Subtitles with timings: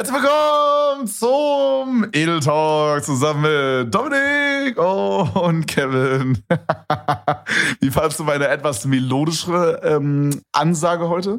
[0.00, 6.42] Herzlich willkommen zum Edel Talk zusammen mit Dominik und Kevin.
[7.80, 11.38] Wie fandest du meine etwas melodischere ähm, Ansage heute?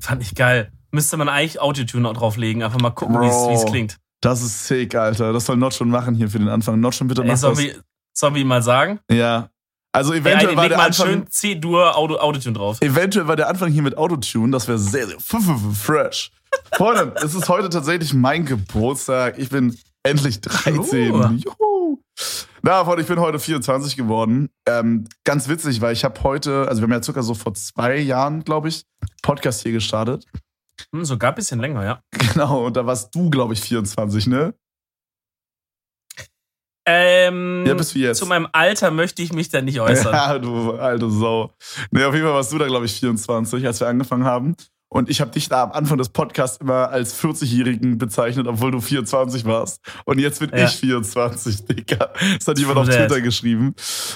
[0.00, 0.72] Fand ich geil.
[0.90, 3.98] Müsste man eigentlich Autotune drauflegen, einfach mal gucken, wie es klingt.
[4.20, 5.32] Das ist sick, Alter.
[5.32, 6.80] Das soll Not schon machen hier für den Anfang.
[6.80, 7.36] Not schon bitte machen.
[7.36, 7.76] Sollen wir,
[8.12, 8.98] sollen wir ihm mal sagen?
[9.08, 9.48] Ja.
[9.92, 12.82] Also eventuell Ey, war der mal Anfang schön C-Dur Auto, Autotune drauf.
[12.82, 16.32] Eventuell war der Anfang hier mit Autotune, das wäre sehr, sehr fresh.
[16.72, 19.38] Freunde, es ist heute tatsächlich mein Geburtstag.
[19.38, 21.12] Ich bin endlich 13.
[21.12, 21.28] Uh.
[21.32, 21.98] Juhu.
[22.62, 24.50] Na, Freunde, ich bin heute 24 geworden.
[24.66, 27.98] Ähm, ganz witzig, weil ich habe heute, also wir haben ja circa so vor zwei
[27.98, 28.84] Jahren, glaube ich,
[29.22, 30.26] Podcast hier gestartet.
[30.92, 32.00] Hm, sogar ein bisschen länger, ja.
[32.32, 34.54] Genau, und da warst du, glaube ich, 24, ne?
[36.88, 38.18] Ähm, ja, bist du jetzt.
[38.18, 40.12] Zu meinem Alter möchte ich mich da nicht äußern.
[40.14, 41.52] Ja, du alte Sau.
[41.90, 44.54] Nee, auf jeden Fall warst du da, glaube ich, 24, als wir angefangen haben.
[44.88, 48.80] Und ich habe dich da am Anfang des Podcasts immer als 40-Jährigen bezeichnet, obwohl du
[48.80, 49.80] 24 warst.
[50.04, 50.66] Und jetzt bin ja.
[50.66, 52.12] ich 24, Dicker.
[52.38, 53.74] Das hat jemand auf Twitter geschrieben.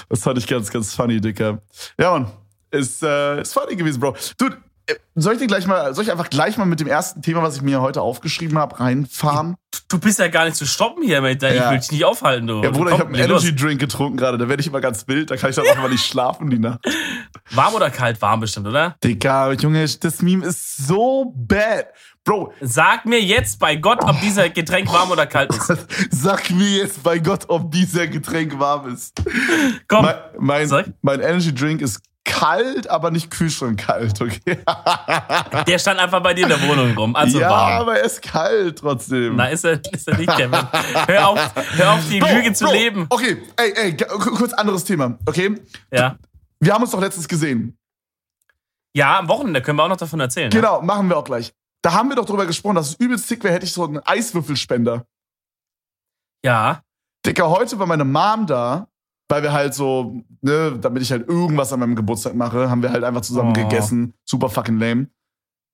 [0.09, 1.61] Das fand ich ganz, ganz funny, Dicker.
[1.99, 2.31] Ja, Mann.
[2.71, 4.15] Ist, äh, ist funny gewesen, Bro.
[4.37, 4.57] Dude,
[5.15, 7.55] soll ich dir gleich mal, soll ich einfach gleich mal mit dem ersten Thema, was
[7.55, 9.55] ich mir heute aufgeschrieben habe, reinfahren?
[9.87, 11.47] Du bist ja gar nicht zu stoppen hier, Mate.
[11.49, 12.61] Ich will dich nicht aufhalten, du.
[12.61, 14.37] Ja, Bruder, ich habe einen Energy Drink getrunken gerade.
[14.37, 15.31] Da werde ich immer ganz wild.
[15.31, 16.79] Da kann ich dann auch immer nicht schlafen die Nacht.
[17.51, 18.21] Warm oder kalt?
[18.21, 18.95] Warm bestimmt, oder?
[19.03, 21.87] Digga, Junge, das Meme ist so bad.
[22.23, 22.53] Bro.
[22.61, 25.87] Sag mir jetzt bei Gott, ob dieser Getränk warm oder kalt ist.
[26.11, 29.19] Sag mir jetzt bei Gott, ob dieser Getränk warm ist.
[29.87, 30.05] Komm.
[30.37, 34.59] Mein, mein, mein Energy Drink ist kalt, aber nicht kühlschrankkalt, okay?
[35.67, 37.81] Der stand einfach bei dir in der Wohnung rum, also ja, warm.
[37.81, 39.35] aber er ist kalt trotzdem.
[39.35, 40.59] Na, ist er, ist er nicht, Kevin.
[41.07, 41.39] Hör auf,
[41.75, 43.07] hör auf die Bro, Lüge zu Bro, leben.
[43.09, 45.55] Okay, ey, ey, kurz anderes Thema, okay?
[45.91, 46.17] Ja.
[46.59, 47.77] Wir haben uns doch letztens gesehen.
[48.93, 50.51] Ja, am Wochenende können wir auch noch davon erzählen.
[50.51, 50.85] Genau, ja?
[50.85, 51.53] machen wir auch gleich.
[51.81, 53.99] Da haben wir doch drüber gesprochen, dass es übelst sick wäre, hätte ich so einen
[53.99, 55.05] Eiswürfelspender.
[56.45, 56.83] Ja.
[57.25, 58.91] Dicker, heute war meine Mom da
[59.31, 62.91] weil wir halt so, ne, damit ich halt irgendwas an meinem Geburtstag mache, haben wir
[62.91, 63.53] halt einfach zusammen oh.
[63.53, 64.13] gegessen.
[64.25, 65.07] Super fucking lame.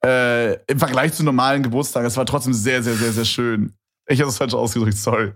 [0.06, 3.74] Äh, Im Vergleich zu normalen Geburtstagen, es war trotzdem sehr, sehr, sehr, sehr schön.
[4.08, 5.34] Ich habe es falsch ausgedrückt, sorry.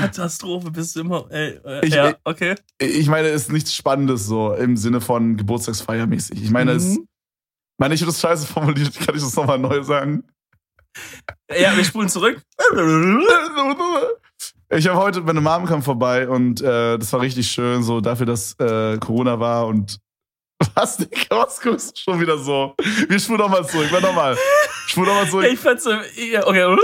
[0.00, 1.26] Katastrophe, bist du immer.
[1.28, 2.54] Ey, äh, ich, ja, okay.
[2.78, 6.40] Ich meine, es ist nichts Spannendes so im Sinne von Geburtstagsfeiermäßig.
[6.40, 6.76] Ich meine, mhm.
[6.76, 6.98] es.
[7.80, 10.22] Meine ich das scheiße formuliert, kann ich das nochmal neu sagen?
[11.50, 12.40] Ja, wir spulen zurück.
[14.72, 18.24] Ich habe heute, meine Mom kam vorbei und äh, das war richtig schön, so dafür,
[18.24, 19.98] dass äh, Corona war und
[20.76, 22.76] was, Digga, was guckst du schon wieder so?
[23.08, 24.36] Wir spulen nochmal zurück, wer nochmal?
[24.86, 25.46] Spul nochmal zurück.
[25.50, 26.76] Ich fand's so, okay.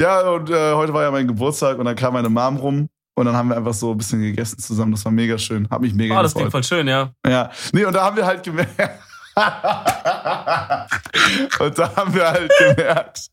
[0.00, 2.88] Ja, und äh, heute war ja mein Geburtstag und dann kam meine Mom rum
[3.18, 4.92] und dann haben wir einfach so ein bisschen gegessen zusammen.
[4.92, 5.68] Das war mega schön.
[5.68, 7.12] Hab mich mega Oh, das klingt voll schön, ja.
[7.26, 7.50] Ja.
[7.74, 8.80] Nee, und da haben wir halt gemerkt,
[11.60, 13.30] und da haben wir halt gemerkt,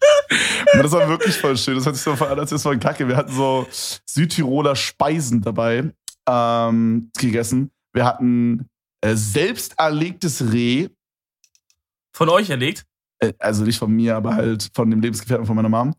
[0.74, 1.76] das war wirklich voll schön.
[1.76, 3.08] Das hat sich so an, als wäre Kacke.
[3.08, 5.94] Wir hatten so Südtiroler Speisen dabei
[6.28, 7.72] ähm, gegessen.
[7.94, 8.68] Wir hatten
[9.02, 10.90] äh, selbst erlegtes Reh.
[12.14, 12.86] Von euch erlegt?
[13.20, 15.96] Äh, also nicht von mir, aber halt von dem Lebensgefährten von meiner Mom.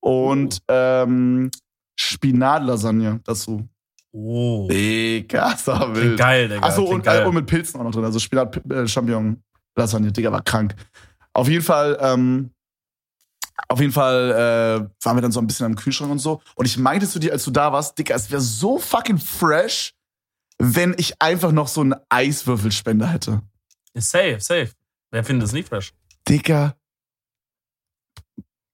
[0.00, 0.72] Und oh.
[0.72, 1.50] ähm,
[1.98, 3.68] Spinatlasagne dazu.
[4.12, 4.68] Oh.
[4.70, 6.18] Digga, das war wild.
[6.18, 6.66] Geil, Digga.
[6.66, 7.26] Achso, und, geil.
[7.26, 8.04] und mit Pilzen auch noch drin.
[8.04, 9.42] Also Spinat, äh, Champignon,
[9.78, 10.74] Lasagne, Digga, war krank.
[11.32, 12.50] Auf jeden Fall, ähm,
[13.68, 16.42] auf jeden Fall äh, waren wir dann so ein bisschen am Kühlschrank und so.
[16.54, 19.94] Und ich meinte zu dir, als du da warst, Digga, es wäre so fucking fresh,
[20.58, 23.42] wenn ich einfach noch so einen Eiswürfelspender hätte.
[23.94, 24.70] Safe, safe.
[25.10, 25.92] Wer findet das nicht fresh?
[26.28, 26.76] Digga,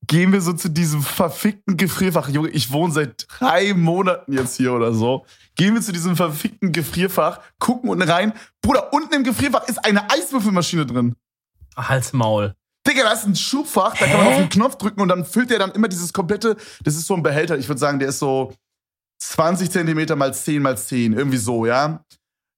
[0.06, 2.28] gehen wir so zu diesem verfickten Gefrierfach.
[2.28, 5.24] Junge, ich wohne seit drei Monaten jetzt hier oder so.
[5.56, 8.32] Gehen wir zu diesem verfickten Gefrierfach, gucken unten rein.
[8.60, 11.14] Bruder, unten im Gefrierfach ist eine Eiswürfelmaschine drin.
[11.76, 12.54] Halt's Maul.
[12.86, 15.50] Digga, da ist ein Schubfach, da kann man auf den Knopf drücken und dann füllt
[15.50, 18.18] der dann immer dieses komplette, das ist so ein Behälter, ich würde sagen, der ist
[18.18, 18.52] so
[19.20, 22.04] 20 Zentimeter mal 10 mal 10, irgendwie so, ja.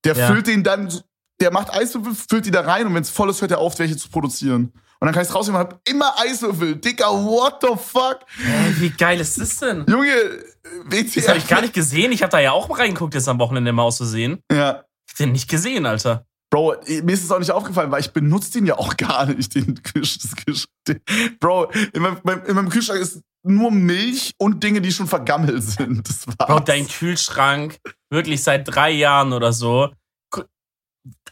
[0.04, 0.26] Der ja.
[0.26, 0.92] füllt den dann,
[1.40, 3.78] der macht Eiswürfel, füllt die da rein und wenn es voll ist, hört er auf,
[3.78, 4.72] welche zu produzieren.
[4.98, 6.76] Und dann kann ich es rausnehmen und hab immer Eiswürfel.
[6.76, 8.20] Dicker, what the fuck?
[8.36, 9.84] Hey, wie geil ist das denn?
[9.88, 10.10] Junge,
[10.84, 11.14] WTF.
[11.14, 12.12] Das habe ich gar nicht gesehen.
[12.12, 14.40] Ich habe da ja auch reingeguckt jetzt am Wochenende mal auszusehen.
[14.50, 14.84] Ja.
[15.06, 16.26] Ich hab den nicht gesehen, Alter.
[16.50, 19.54] Bro, mir ist es auch nicht aufgefallen, weil ich benutze den ja auch gar nicht,
[19.54, 20.62] den Kühlschrank.
[21.40, 26.08] Bro, in meinem, in meinem Kühlschrank ist nur Milch und Dinge, die schon vergammelt sind.
[26.08, 26.48] Das war's.
[26.48, 27.78] Bro, dein Kühlschrank,
[28.10, 29.90] wirklich seit drei Jahren oder so,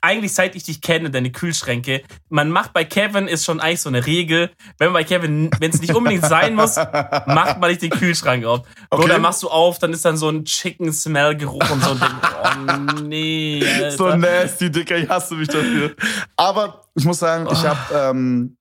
[0.01, 3.89] eigentlich seit ich dich kenne, deine Kühlschränke, man macht bei Kevin ist schon eigentlich so
[3.89, 7.91] eine Regel, wenn bei Kevin, wenn es nicht unbedingt sein muss, macht man nicht den
[7.91, 8.67] Kühlschrank auf.
[8.91, 9.05] Okay.
[9.05, 12.03] Oder machst du auf, dann ist dann so ein Chicken Smell Geruch und so und
[12.03, 13.65] denk, oh nee.
[13.75, 13.91] Alter.
[13.93, 15.95] So nasty, Dicker, ich hasse mich dafür.
[16.37, 18.57] Aber ich muss sagen, ich habe ähm,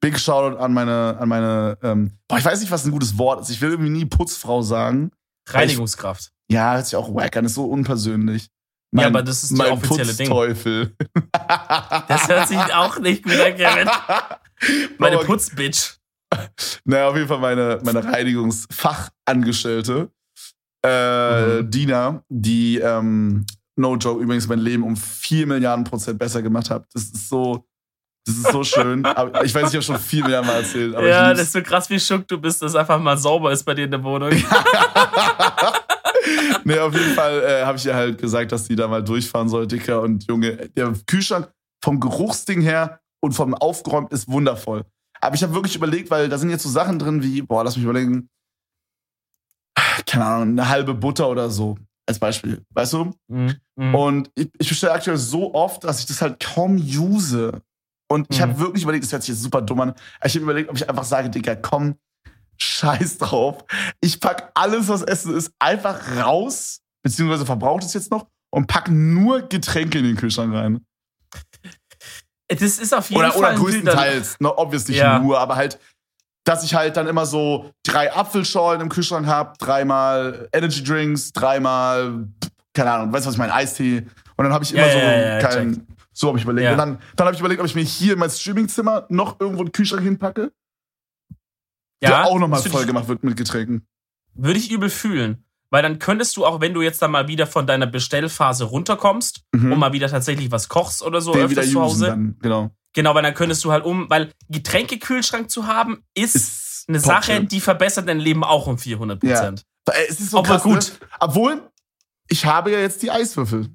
[0.00, 3.40] Big Shoutout an meine, an meine, ähm, boah, ich weiß nicht, was ein gutes Wort
[3.40, 3.50] ist.
[3.50, 5.10] Ich will irgendwie nie Putzfrau sagen.
[5.48, 6.30] Reinigungskraft.
[6.50, 8.48] Ja, hört sich auch wack an, ist so unpersönlich.
[9.02, 10.28] Ja, aber das ist der offizielle Ding.
[10.28, 10.94] Teufel.
[12.08, 13.88] Das hört sich auch nicht gut an, Kevin.
[14.98, 15.94] Meine Putzbitch.
[16.84, 20.10] Naja, auf jeden Fall meine, meine Reinigungsfachangestellte,
[20.84, 21.70] äh, mhm.
[21.70, 23.46] Dina, die, ähm,
[23.76, 26.86] no joke, übrigens mein Leben um vier Milliarden Prozent besser gemacht hat.
[26.92, 27.64] Das ist so,
[28.26, 29.04] das ist so schön.
[29.16, 30.94] Aber ich weiß, ich habe schon viel mehr mal erzählt.
[30.94, 33.74] ja, das ist so krass, wie schock du bist, dass einfach mal sauber ist bei
[33.74, 34.32] dir in der Wohnung.
[36.64, 39.48] nee, auf jeden Fall äh, habe ich ihr halt gesagt, dass die da mal durchfahren
[39.48, 40.00] soll, Dicker.
[40.00, 41.50] Und Junge, der Kühlschrank
[41.82, 44.84] vom Geruchsding her und vom Aufgeräumt ist wundervoll.
[45.20, 47.76] Aber ich habe wirklich überlegt, weil da sind jetzt so Sachen drin wie, boah, lass
[47.76, 48.28] mich überlegen,
[50.06, 53.14] keine Ahnung, eine halbe Butter oder so als Beispiel, weißt du?
[53.28, 53.54] Mhm.
[53.76, 53.94] mhm.
[53.94, 57.62] Und ich, ich bestelle aktuell so oft, dass ich das halt kaum use.
[58.08, 58.42] Und ich mhm.
[58.42, 60.88] habe wirklich überlegt, das hört sich jetzt super dumm an, ich habe überlegt, ob ich
[60.88, 61.96] einfach sage, Digga, komm,
[62.58, 63.64] scheiß drauf.
[64.00, 68.88] Ich pack alles, was Essen ist, einfach raus, beziehungsweise verbraucht es jetzt noch und pack
[68.88, 70.84] nur Getränke in den Kühlschrank rein.
[72.48, 73.38] Das ist auf jeden oder, Fall.
[73.38, 75.18] Oder größtenteils, no, obviously ja.
[75.18, 75.78] nur, aber halt,
[76.44, 82.28] dass ich halt dann immer so drei Apfelschorlen im Kühlschrank habe, dreimal Energy Drinks, dreimal,
[82.74, 84.06] keine Ahnung, weißt du was ich meine, Eistee.
[84.36, 85.86] Und dann habe ich immer ja, so ja, keinen.
[86.12, 86.70] So habe ich überlegt.
[86.70, 89.62] Und dann, dann habe ich überlegt, ob ich mir hier in mein Streamingzimmer noch irgendwo
[89.62, 90.52] einen Kühlschrank hinpacke.
[92.02, 93.86] Ja, auch nochmal voll gemacht wird mit Getränken.
[94.34, 95.44] Würde ich übel fühlen.
[95.70, 99.42] Weil dann könntest du auch, wenn du jetzt dann mal wieder von deiner Bestellphase runterkommst
[99.52, 99.72] mhm.
[99.72, 102.06] und mal wieder tatsächlich was kochst oder so Den öfters zu Hause.
[102.06, 102.70] Dann, genau.
[102.92, 107.42] Genau, weil dann könntest du halt um, weil Getränkekühlschrank zu haben, ist, ist eine Sache,
[107.42, 109.64] die verbessert dein Leben auch um 400 Prozent.
[109.88, 109.94] Ja.
[110.08, 110.72] Es ist so Obwohl krass, ne?
[110.72, 111.00] gut.
[111.00, 111.08] Ne?
[111.18, 111.70] Obwohl,
[112.28, 113.68] ich habe ja jetzt die Eiswürfel.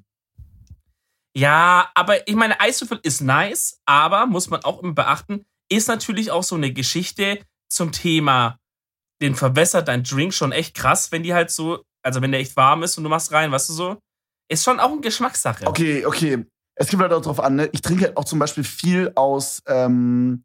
[1.36, 6.30] Ja, aber ich meine, Eiswürfel ist nice, aber muss man auch immer beachten, ist natürlich
[6.30, 7.40] auch so eine Geschichte
[7.70, 8.58] zum Thema,
[9.22, 12.56] den verwässert dein Drink schon echt krass, wenn die halt so, also wenn der echt
[12.56, 13.98] warm ist und du machst rein, weißt du so?
[14.50, 15.66] Ist schon auch eine Geschmackssache.
[15.66, 16.44] Okay, okay
[16.80, 17.68] es kommt halt auch drauf an, ne?
[17.72, 20.44] Ich trinke halt auch zum Beispiel viel aus, ähm,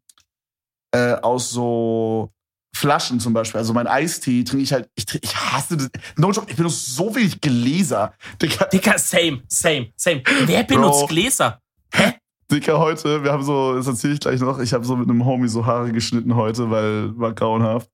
[0.94, 2.30] äh, aus so
[2.76, 3.58] Flaschen zum Beispiel.
[3.58, 5.88] Also mein Eistee trinke ich halt, ich, ich hasse das.
[6.16, 8.12] No joke, ich benutze so wenig Gläser.
[8.40, 10.22] Dicker, Dicker same, same, same.
[10.44, 11.06] Wer benutzt Bro.
[11.06, 11.62] Gläser?
[11.94, 12.18] Hä?
[12.50, 15.24] Dicker, heute, wir haben so, das erzähle ich gleich noch, ich habe so mit einem
[15.24, 17.90] Homie so Haare geschnitten heute, weil war grauenhaft.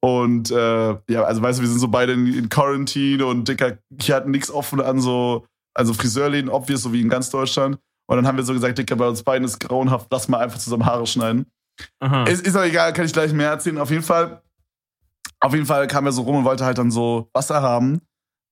[0.00, 3.78] Und äh, ja, also weißt du, wir sind so beide in, in Quarantine und Dicker,
[4.00, 5.46] hier hatten nichts offen an so
[5.78, 7.78] also Friseurläden, obvious, so wie in ganz Deutschland.
[8.08, 10.58] Und dann haben wir so gesagt, Dicker, bei uns beiden ist grauenhaft, lass mal einfach
[10.58, 11.46] zusammen Haare schneiden.
[12.26, 13.78] Ist, ist auch egal, kann ich gleich mehr erzählen.
[13.78, 14.42] Auf jeden Fall,
[15.38, 18.00] auf jeden Fall kam er so rum und wollte halt dann so Wasser haben.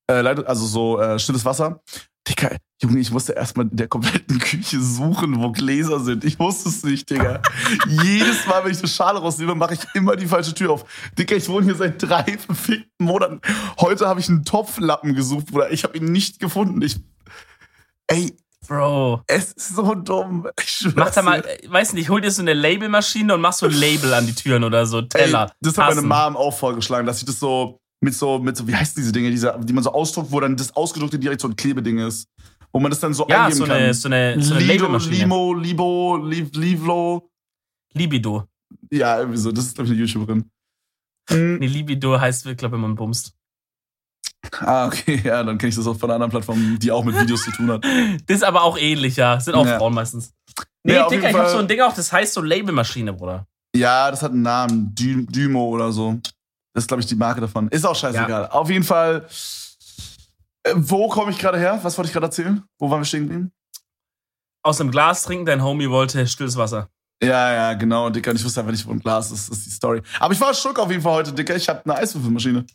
[0.08, 1.82] Äh, also so äh, stilles Wasser.
[2.28, 6.24] Dicker, Junge, ich musste erstmal in der kompletten Küche suchen, wo Gläser sind.
[6.24, 7.40] Ich wusste es nicht, Digga.
[7.88, 10.84] Jedes Mal, wenn ich eine Schale rausnehme, mache ich immer die falsche Tür auf.
[11.18, 13.40] Dicker, ich wohne hier seit drei verfickten Monaten.
[13.80, 15.72] Heute habe ich einen Topflappen gesucht, Bruder.
[15.72, 16.82] Ich habe ihn nicht gefunden.
[16.82, 17.00] Ich.
[18.08, 18.36] Ey.
[18.68, 19.22] Bro.
[19.26, 20.48] Es ist so dumm.
[20.60, 23.72] Ich Mach da mal, weiß nicht, hol dir so eine Labelmaschine und mach so ein
[23.72, 25.02] Label an die Türen oder so.
[25.02, 25.46] Teller.
[25.46, 28.66] Ey, das hat meine Mom auch vorgeschlagen, dass ich das so mit so, mit so,
[28.66, 31.48] wie heißt diese Dinge, diese, die man so ausdruckt, wo dann das ausgedruckte direkt so
[31.48, 32.28] ein Klebeding ist.
[32.72, 33.94] Wo man das dann so ja, eingeben so eine, kann.
[33.94, 37.30] so eine, so eine Lido, Limo, Libo, Liv, Livlo.
[37.94, 38.44] Libido.
[38.90, 39.52] Ja, irgendwie so.
[39.52, 40.50] Das ist, glaube ich, eine YouTuberin.
[41.30, 41.58] Mhm.
[41.58, 43.34] Nee, Libido heißt, glaube ich, wenn man bumst.
[44.60, 47.18] Ah, okay, ja, dann kenne ich das auch von einer anderen Plattform, die auch mit
[47.18, 47.84] Videos zu tun hat.
[48.26, 49.34] Das ist aber auch ähnlich, ja.
[49.34, 49.78] Das sind auch ja.
[49.78, 50.32] Frauen meistens.
[50.84, 53.46] Nee, ja, Dicker, ich habe so ein Ding auch, das heißt so Labelmaschine, Bruder.
[53.74, 54.94] Ja, das hat einen Namen.
[54.94, 56.18] Dymo oder so.
[56.72, 57.68] Das ist, glaube ich, die Marke davon.
[57.68, 58.42] Ist auch scheißegal.
[58.42, 58.50] Ja.
[58.50, 59.26] Auf jeden Fall.
[60.66, 61.78] Äh, wo komme ich gerade her?
[61.82, 62.62] Was wollte ich gerade erzählen?
[62.78, 63.52] Wo waren wir stehen geblieben?
[64.62, 66.88] Aus einem Glas trinken, dein Homie wollte stilles Wasser.
[67.22, 68.30] Ja, ja, genau, Dicker.
[68.30, 69.48] Und ich wusste einfach nicht, wo ein Glas ist.
[69.48, 70.02] Das ist die Story.
[70.18, 71.56] Aber ich war schock auf jeden Fall heute, Dicker.
[71.56, 72.66] Ich habe eine Eiswürfelmaschine.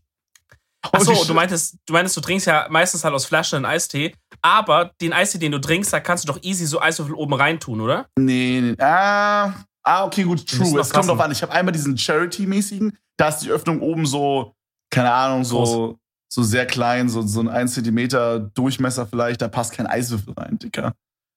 [0.91, 4.91] Achso, du meintest, du meintest, du trinkst ja meistens halt aus Flaschen einen Eistee, aber
[4.99, 7.81] den Eistee, den du trinkst, da kannst du doch easy so Eiswürfel oben rein tun,
[7.81, 8.07] oder?
[8.17, 8.75] Nee, nee.
[8.83, 10.79] Ah, ah okay, gut, true.
[10.79, 11.31] Es kommt drauf an.
[11.31, 14.55] Ich habe einmal diesen Charity-mäßigen, da ist die Öffnung oben so,
[14.89, 15.99] keine Ahnung, so,
[16.33, 20.57] so sehr klein, so, so ein 1 Zentimeter Durchmesser vielleicht, da passt kein Eiswürfel rein,
[20.57, 20.93] Dicker.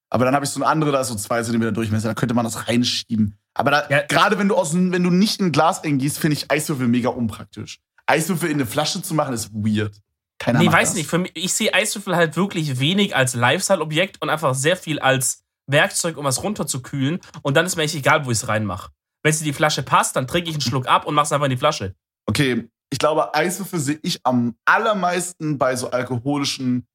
[0.09, 2.35] Aber dann habe ich so eine andere, da ist so 2 Zentimeter Durchmesser, da könnte
[2.35, 3.37] man das reinschieben.
[3.55, 4.03] Aber da, ja.
[4.03, 7.09] gerade wenn du aus, wenn du nicht in ein Glas eingießt, finde ich Eiswürfel mega
[7.09, 7.81] unpraktisch.
[8.07, 9.97] Eiswürfel in eine Flasche zu machen, ist weird.
[10.39, 10.95] Keiner nee, weiß das.
[10.95, 11.09] nicht.
[11.09, 15.43] Für mich, ich sehe Eiswürfel halt wirklich wenig als Lifestyle-Objekt und einfach sehr viel als
[15.67, 17.19] Werkzeug, um was runterzukühlen.
[17.43, 18.91] Und dann ist mir echt egal, wo ich es reinmache.
[19.25, 21.47] Wenn es in die Flasche passt, dann trinke ich einen Schluck ab und mach's einfach
[21.47, 21.95] in die Flasche.
[22.27, 26.87] Okay, ich glaube, Eiswürfel sehe ich am allermeisten bei so alkoholischen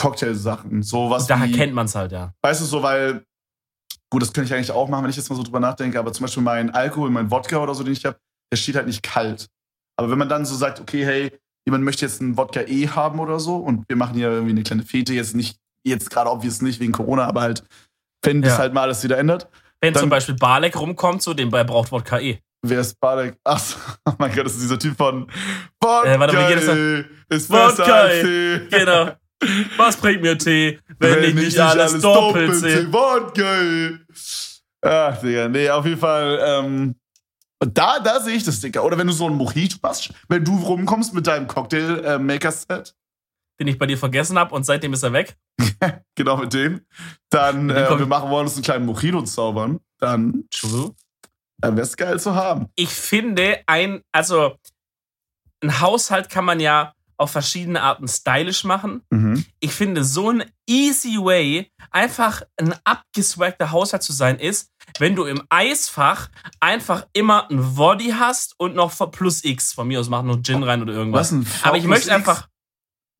[0.00, 0.82] Cocktailsachen.
[0.82, 2.32] So was Daher kennt man es halt, ja.
[2.42, 3.22] Weißt du, so, weil
[4.10, 6.10] gut, das könnte ich eigentlich auch machen, wenn ich jetzt mal so drüber nachdenke, aber
[6.14, 8.18] zum Beispiel mein Alkohol, mein Wodka oder so, den ich habe,
[8.50, 9.46] der steht halt nicht kalt.
[9.98, 11.32] Aber wenn man dann so sagt, okay, hey,
[11.66, 14.62] jemand möchte jetzt einen Wodka E haben oder so und wir machen hier irgendwie eine
[14.62, 17.62] kleine Fete, jetzt nicht, jetzt gerade obvious nicht wegen Corona, aber halt,
[18.22, 18.48] wenn Ja.
[18.48, 19.48] das halt mal alles wieder ändert.
[19.82, 22.38] Wenn Dann- zum Beispiel Balek rumkommt, so den bei braucht Wodka E.
[22.68, 23.38] Wer ist Barek?
[23.44, 25.30] Ach, so, oh mein Gott, das ist dieser Typ von
[25.80, 28.22] Wodka Äh, warte wie geht das ist Wodka als.
[28.22, 28.60] Tee.
[28.70, 29.12] Genau.
[29.76, 32.92] Was bringt mir Tee, wenn, ich nicht alles, doppelt sehe?
[32.92, 33.98] Wodka.
[34.82, 36.94] Ach, Digga, nee, auf jeden Fall, ähm,
[37.58, 38.80] da, da sehe ich das, Digga.
[38.82, 42.94] Oder wenn du so einen Mojito machst, wenn du rumkommst mit deinem Cocktail-Maker-Set,
[43.58, 45.36] Den ich bei dir vergessen habe und seitdem ist er weg.
[46.14, 46.82] genau mit dem,
[47.30, 50.94] dann, äh, wir machen wollen uns einen kleinen Mojito zaubern, dann True.
[51.62, 52.66] Äh, wäre es geil zu haben.
[52.76, 54.56] Ich finde ein, also
[55.62, 59.00] ein Haushalt kann man ja auf verschiedene Arten stylisch machen.
[59.10, 59.44] Mhm.
[59.60, 65.24] Ich finde, so ein easy way, einfach ein abgeswaggter Haushalt zu sein, ist, wenn du
[65.24, 66.28] im Eisfach
[66.60, 69.72] einfach immer ein Body hast und noch plus X.
[69.72, 71.28] Von mir aus machen noch Gin rein oder irgendwas.
[71.28, 72.14] Was ein V Aber ich plus möchte X?
[72.14, 72.48] einfach,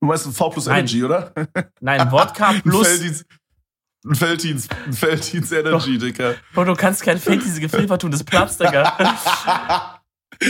[0.02, 0.80] Du meinst ein V plus Nein.
[0.80, 1.32] Energy, oder?
[1.80, 3.24] nein, Wodka plus.
[4.14, 6.34] Felddienst, ein Felddienst, ein Felddienst Energy, Digga.
[6.54, 9.98] Bro, du kannst kein Fake diese Gefilter tun, das platzt, Digga.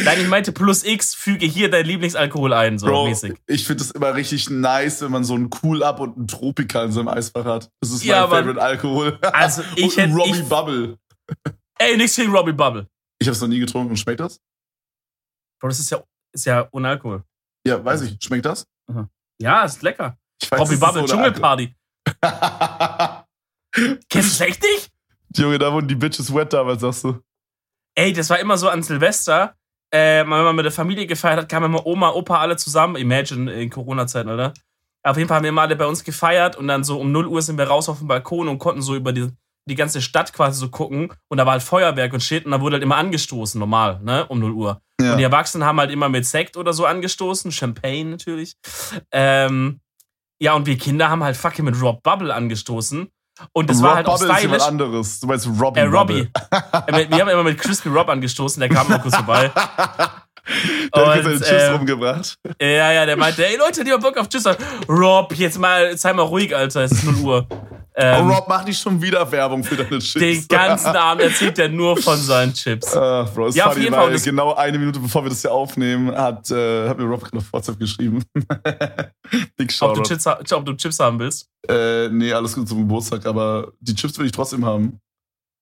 [0.05, 3.35] Nein, ich meinte plus X, füge hier dein Lieblingsalkohol ein, so Bro, mäßig.
[3.47, 6.93] ich finde es immer richtig nice, wenn man so einen Cool-Up und einen Tropical in
[6.93, 7.71] seinem Eisfach hat.
[7.81, 9.19] Das ist Ja, mein Favorite Alkohol.
[9.33, 10.13] Also ich hätte.
[10.13, 10.99] Robbie Ich, Bubble.
[11.79, 12.89] ey, nichts gegen Robbie Bubble.
[13.21, 13.97] Ich habe es noch nie getrunken.
[13.97, 14.41] Schmeckt das?
[15.61, 17.23] Bro, das ist ja, ist ja ohne Alkohol.
[17.65, 18.17] Ja, weiß ich.
[18.21, 18.67] Schmeckt das?
[19.41, 20.19] Ja, ist lecker.
[20.43, 21.75] Ich weiß, Robbie Bubble, Dschungelparty.
[24.09, 24.91] Kennst du das echt nicht?
[25.37, 27.21] Junge, da wurden die Bitches wet damals, sagst du.
[27.95, 29.55] Ey, das war immer so an Silvester.
[29.91, 32.97] Äh, wenn man mit der Familie gefeiert hat, kamen immer Oma, Opa, alle zusammen.
[32.97, 34.53] Imagine in Corona-Zeiten, oder?
[35.03, 37.27] Auf jeden Fall haben wir immer alle bei uns gefeiert und dann so um 0
[37.27, 39.29] Uhr sind wir raus auf den Balkon und konnten so über die,
[39.69, 41.13] die ganze Stadt quasi so gucken.
[41.29, 44.27] Und da war halt Feuerwerk und shit und da wurde halt immer angestoßen, normal, ne?
[44.27, 44.83] Um 0 Uhr.
[45.01, 45.13] Ja.
[45.13, 48.57] Und die Erwachsenen haben halt immer mit Sekt oder so angestoßen, Champagne natürlich.
[49.13, 49.81] Ähm,
[50.41, 53.09] ja, und wir Kinder haben halt fucking mit Rob Bubble angestoßen.
[53.53, 54.81] Und das Rob war halt auch Bubble ist jemand stylisch.
[54.87, 55.21] anderes.
[55.21, 56.23] Du meinst Robbie Äh, Robbie.
[56.25, 56.31] Bubble.
[57.03, 59.51] Äh, wir haben immer mit Crispy Rob angestoßen, der kam mal kurz vorbei.
[60.95, 62.39] Der hat Und, seine Chips äh, rumgebracht.
[62.63, 64.45] Ja, ja, der meinte, ey Leute, die haben Bock auf Tschüss.
[64.89, 67.47] Rob, jetzt mal, sei mal ruhig, Alter, es ist 0 Uhr.
[67.99, 70.13] Ähm, oh, Rob, mach nicht schon wieder Werbung für deine Chips.
[70.13, 72.95] den ganzen Abend erzählt er nur von seinen Chips.
[72.95, 76.51] Ach, Bro, Ja, auf jeden Fall, genau eine Minute bevor wir das hier aufnehmen, hat,
[76.51, 78.23] äh, hat mir Rob gerade auf WhatsApp geschrieben.
[79.57, 80.03] Big Ob du.
[80.03, 81.49] Chips, ob du Chips haben willst.
[81.67, 85.01] Äh, nee, alles gut zum Geburtstag, aber die Chips will ich trotzdem haben.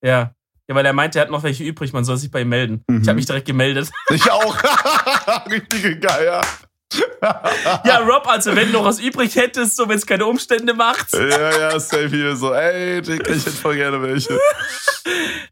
[0.02, 0.34] Ja.
[0.68, 2.82] Ja, weil er meinte, er hat noch welche übrig, man soll sich bei ihm melden.
[2.88, 3.02] Mhm.
[3.02, 3.90] Ich habe mich direkt gemeldet.
[4.10, 4.56] Ich auch.
[5.50, 6.40] Richtige Geier.
[7.84, 11.12] ja, Rob, also wenn du noch was übrig hättest, so wenn es keine Umstände macht.
[11.12, 12.52] ja, ja, safe hier so.
[12.52, 14.38] Ey, Dick, ich hätte voll gerne welche.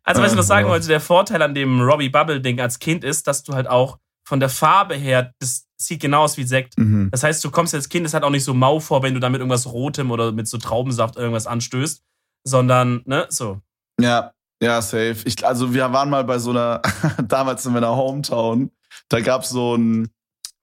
[0.05, 3.29] Also, was ich noch sagen wollte, der Vorteil an dem Robbie Bubble-Ding als Kind ist,
[3.29, 6.79] dass du halt auch von der Farbe her, das sieht genau aus wie Sekt.
[6.79, 7.11] Mhm.
[7.11, 9.21] Das heißt, du kommst als Kind, es hat auch nicht so mau vor, wenn du
[9.21, 12.03] da mit irgendwas Rotem oder mit so Traubensaft irgendwas anstößt,
[12.45, 13.61] sondern, ne, so.
[14.01, 14.33] Ja,
[14.63, 15.17] ja, safe.
[15.25, 16.81] Ich, also wir waren mal bei so einer,
[17.25, 18.71] damals in meiner Hometown,
[19.09, 20.09] da gab's so ein,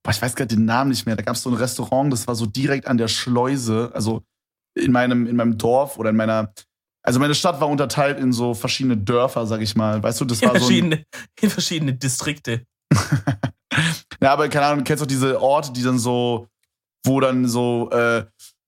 [0.04, 2.36] boah, ich weiß nicht den Namen nicht mehr, da gab's so ein Restaurant, das war
[2.36, 4.24] so direkt an der Schleuse, also
[4.76, 6.54] in meinem, in meinem Dorf oder in meiner,
[7.04, 10.02] also meine Stadt war unterteilt in so verschiedene Dörfer, sag ich mal.
[10.02, 11.04] Weißt du, das In war so ein, verschiedene,
[11.42, 12.66] in verschiedene Distrikte.
[14.22, 16.48] Ja, aber keine Ahnung, du kennst doch diese Orte, die dann so,
[17.06, 18.26] wo dann so, äh,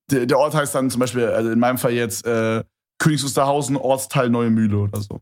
[0.09, 2.63] der, der Ort heißt dann zum Beispiel, also in meinem Fall jetzt, äh,
[2.99, 5.19] Königs Wusterhausen, Ortsteil Neue Mühle oder so.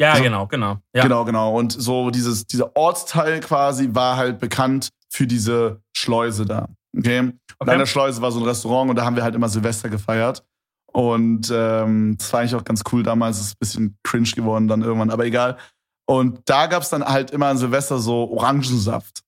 [0.00, 0.22] Ja, So.
[0.22, 0.78] genau, genau.
[0.94, 1.02] Ja.
[1.02, 1.58] Genau, genau.
[1.58, 6.68] Und so dieses, dieser Ortsteil quasi war halt bekannt für diese Schleuse da.
[6.96, 7.20] Okay?
[7.20, 7.72] Und Okay.
[7.72, 10.44] an der Schleuse war so ein Restaurant und da haben wir halt immer Silvester gefeiert.
[10.92, 13.40] Und ähm, das war eigentlich auch ganz cool damals.
[13.40, 15.58] Ist ein bisschen cringe geworden dann irgendwann, aber egal.
[16.06, 19.22] Und da gab's dann halt immer an Silvester so Orangensaft.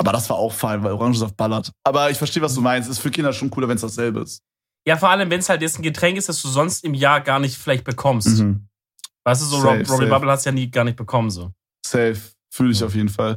[0.00, 1.72] Aber das war auch fein, weil Orangensaft ballert.
[1.84, 2.88] Aber ich verstehe, was du meinst.
[2.88, 4.40] Ist für Kinder schon cooler, wenn es dasselbe ist.
[4.86, 7.20] Ja, vor allem, wenn es halt jetzt ein Getränk ist, das du sonst im Jahr
[7.20, 8.38] gar nicht vielleicht bekommst.
[8.38, 8.68] Mhm.
[9.24, 10.06] Weißt du, so Safe, Rob, Robbie.
[10.06, 11.50] Bubble hast ja nie gar nicht bekommen, so.
[11.84, 12.16] Safe.
[12.50, 13.36] Fühle ich auf jeden Fall.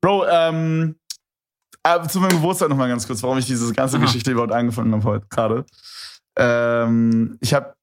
[0.00, 0.96] Bro, ähm,
[1.84, 4.04] äh, zu meinem Geburtstag nochmal ganz kurz, warum ich diese ganze Aha.
[4.04, 5.64] Geschichte überhaupt angefangen habe heute gerade.
[6.36, 7.74] Ähm, ich habe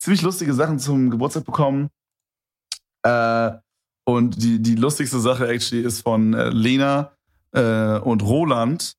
[0.00, 1.88] ziemlich lustige Sachen zum Geburtstag bekommen.
[3.02, 3.50] Äh,
[4.04, 7.12] und die, die lustigste Sache actually ist von äh, Lena
[7.52, 8.94] äh, und Roland.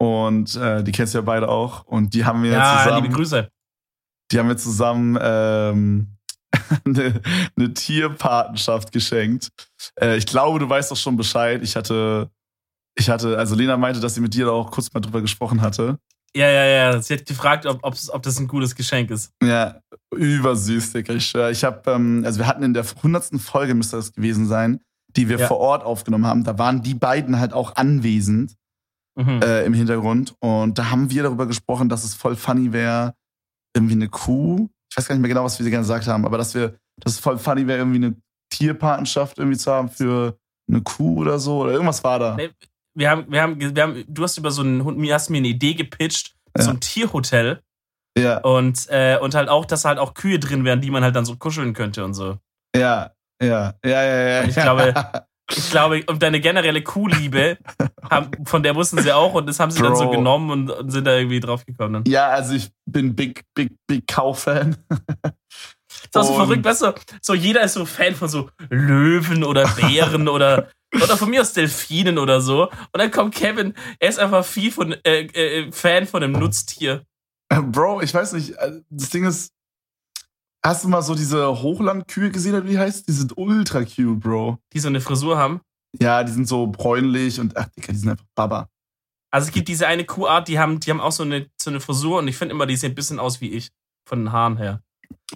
[0.00, 1.84] Und äh, die kennst du ja beide auch.
[1.84, 3.48] Und die haben mir Ja, zusammen liebe Grüße.
[4.30, 6.08] die haben mir zusammen ähm,
[6.84, 7.20] eine,
[7.56, 9.48] eine Tierpatenschaft geschenkt.
[10.00, 11.62] Äh, ich glaube, du weißt doch schon Bescheid.
[11.62, 12.30] Ich hatte,
[12.98, 15.60] ich hatte, also Lena meinte, dass sie mit dir da auch kurz mal drüber gesprochen
[15.62, 15.98] hatte.
[16.36, 17.00] Ja, ja, ja.
[17.00, 19.32] Sie hat gefragt, ob, ob das ein gutes Geschenk ist.
[19.42, 19.80] Ja,
[20.14, 21.14] Übersüß, Digga.
[21.14, 24.80] Ich, ich hab, ähm, also wir hatten in der hundertsten Folge, müsste das gewesen sein,
[25.16, 25.46] die wir Ja.
[25.46, 26.44] vor Ort aufgenommen haben.
[26.44, 28.54] Da waren die beiden halt auch anwesend
[29.16, 29.40] Mhm.
[29.42, 30.34] äh, im Hintergrund.
[30.40, 33.14] Und da haben wir darüber gesprochen, dass es voll funny wäre,
[33.74, 34.68] irgendwie eine Kuh.
[34.90, 37.14] Ich weiß gar nicht mehr genau, was wir gerne gesagt haben, aber dass wir, dass
[37.14, 38.14] es voll funny wäre, irgendwie eine
[38.52, 40.38] Tierpatenschaft irgendwie zu haben für
[40.70, 41.62] eine Kuh oder so.
[41.62, 42.36] Oder irgendwas war da.
[42.36, 42.50] Nee,
[42.98, 45.38] wir haben, wir haben, wir haben, du hast über so einen Hund, mir hast mir
[45.38, 46.64] eine Idee gepitcht, Ja.
[46.64, 47.60] so ein Tierhotel
[48.18, 51.14] Ja, und, äh, und halt auch, dass halt auch Kühe drin wären, die man halt
[51.16, 52.38] dann so kuscheln könnte und so.
[52.76, 53.12] ja,
[53.42, 54.44] ja, ja, ja, ja.
[54.44, 54.92] Ich glaube,
[55.50, 57.56] Ich glaube, und deine generelle Kuhliebe,
[58.10, 60.10] haben, von der wussten sie auch und das haben sie dann so Bro.
[60.10, 62.04] genommen und, und sind da irgendwie drauf gekommen.
[62.06, 64.76] Ja, also ich bin big, big, big Cow-Fan.
[66.12, 69.42] Das ist so Und- verrückt, weißt du, so jeder ist so Fan von so Löwen
[69.42, 72.64] oder Bären oder, oder von mir aus Delfinen oder so.
[72.68, 77.04] Und dann kommt Kevin, er ist einfach viel von, äh, äh, Fan von einem Nutztier.
[77.48, 79.52] Bro, ich weiß nicht, äh, das Ding ist,
[80.64, 83.08] hast du mal so diese Hochlandkühe gesehen, oder wie die heißt?
[83.08, 84.58] Die sind ultra cute, Bro.
[84.72, 85.60] die so eine Frisur haben.
[85.98, 88.68] Ja, die sind so bräunlich und ach, Digga, die sind einfach Baba.
[89.30, 91.80] Also es gibt diese eine Kuhart, die haben, die haben auch so eine, so eine
[91.80, 93.70] Frisur und ich finde immer, die sehen ein bisschen aus wie ich.
[94.06, 94.82] Von den Haaren her.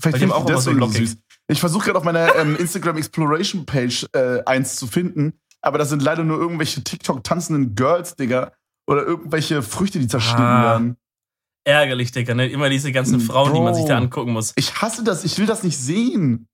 [0.01, 1.11] Vielleicht Weil die haben auch immer so lockig.
[1.11, 1.19] süß.
[1.53, 5.85] Ich versuche gerade auf meiner ähm, Instagram Exploration Page äh, eins zu finden, aber da
[5.85, 8.53] sind leider nur irgendwelche TikTok tanzenden Girls, Digga,
[8.89, 10.63] oder irgendwelche Früchte, die zerschnitten Ah.
[10.65, 10.97] werden.
[11.65, 12.49] Ärgerlich, Digga, ne?
[12.49, 14.05] Immer diese ganzen Frauen, die man sich da Bro.
[14.05, 14.53] angucken muss.
[14.57, 16.49] Ich hasse das, ich will das nicht sehen.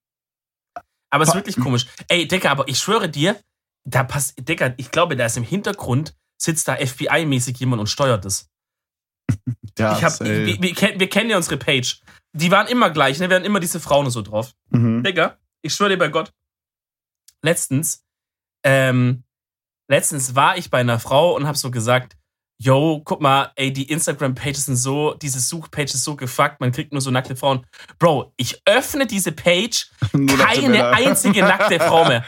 [1.10, 1.86] Aber es ist wirklich komisch.
[2.08, 3.40] Ey, Digga, aber ich schwöre dir,
[3.88, 8.24] da passt, Digga, ich glaube, da ist im Hintergrund, sitzt da FBI-mäßig jemand und steuert
[8.26, 8.48] das.
[9.78, 10.60] Ja, ich hab, wir, wir,
[11.00, 12.02] wir kennen ja unsere Page.
[12.32, 13.28] Die waren immer gleich, ne?
[13.28, 14.52] Wir hatten immer diese Frauen so drauf.
[14.70, 15.02] mhm.
[15.02, 16.32] Digga, ich schwöre dir bei Gott.
[17.42, 18.04] Letztens,
[18.64, 19.24] ähm,
[19.88, 22.16] letztens war ich bei einer Frau und hab so gesagt,
[22.60, 26.90] yo, guck mal, ey, die Instagram-Pages sind so, diese Suchpage ist so gefuckt, man kriegt
[26.92, 27.64] nur so nackte Frauen.
[28.00, 29.88] Bro, ich öffne diese Page,
[30.38, 32.24] keine einzige nackte Frau mehr.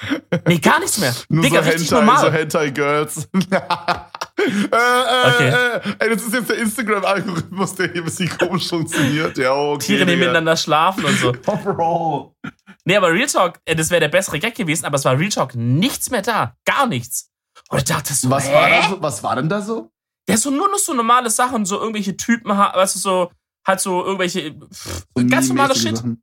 [0.47, 1.13] Nee, gar nichts mehr.
[1.29, 2.21] Nur Digga, so richtig Hentai, normal.
[2.25, 3.29] so Hentai-Girls.
[3.51, 5.49] äh, äh, Okay.
[5.49, 9.37] äh, ey, das ist jetzt der Instagram-Algorithmus, der hier ein bisschen komisch funktioniert.
[9.37, 9.87] Ja, okay.
[9.87, 11.33] Tiere, die miteinander schlafen und so.
[11.47, 12.37] Oh, Bro.
[12.85, 15.29] Nee, aber Real Talk, äh, das wäre der bessere Gag gewesen, aber es war Real
[15.31, 16.55] Talk nichts mehr da.
[16.65, 17.31] Gar nichts.
[17.69, 18.55] Und ich dachte so, Was hä?
[18.55, 19.91] war, da so, was war denn da so?
[20.29, 23.33] Der so nur noch so normale Sachen, so irgendwelche Typen, ha- weißt du, so,
[23.67, 25.97] halt so irgendwelche, pff, So ganz normale Shit.
[25.97, 26.23] Sachen.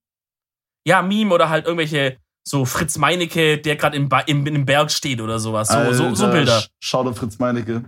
[0.86, 5.20] Ja, Meme oder halt irgendwelche, so Fritz Meinecke, der gerade im, im, im Berg steht
[5.20, 5.68] oder sowas.
[5.68, 6.60] So, so, so Bilder.
[6.60, 7.84] Sch- Schau Fritz Meinecke.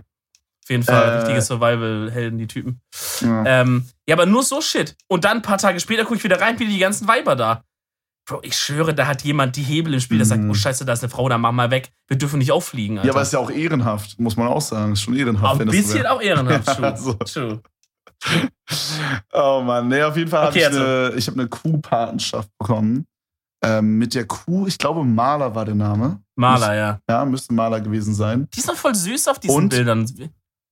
[0.62, 1.16] Auf jeden Fall, Äh.
[1.20, 2.80] richtige Survival-Helden, die Typen.
[3.22, 3.44] Ja.
[3.46, 4.94] Ähm, ja, aber nur so Shit.
[5.08, 7.64] Und dann ein paar Tage später gucke ich wieder rein, wieder die ganzen Weiber da.
[8.30, 10.50] Bro, ich schwöre, da hat jemand die Hebel im Spiel, der sagt, Mhm.
[10.50, 11.90] oh scheiße, da ist eine Frau, dann mach mal weg.
[12.06, 13.08] Wir dürfen nicht auffliegen, Alter.
[13.08, 14.92] ja, aber ist ja auch ehrenhaft, muss man auch sagen.
[14.92, 15.44] Ist schon ehrenhaft.
[15.46, 16.86] Auch ein wenn das so bisschen auch ehrenhaft, true.
[16.86, 17.14] Ja, so.
[17.14, 17.60] true.
[19.32, 22.48] Oh Mann, nee, auf jeden Fall habe Okay, ich also- eine, ich hab eine Kuhpatenschaft
[22.58, 23.06] bekommen.
[23.62, 26.22] Ähm, mit der Kuh, ich glaube Maler war der Name.
[26.36, 27.00] Maler, ja.
[27.10, 28.48] Ja, müsste Maler gewesen sein.
[28.54, 29.68] Die ist noch voll süß auf diesen Und?
[29.70, 30.10] Bildern.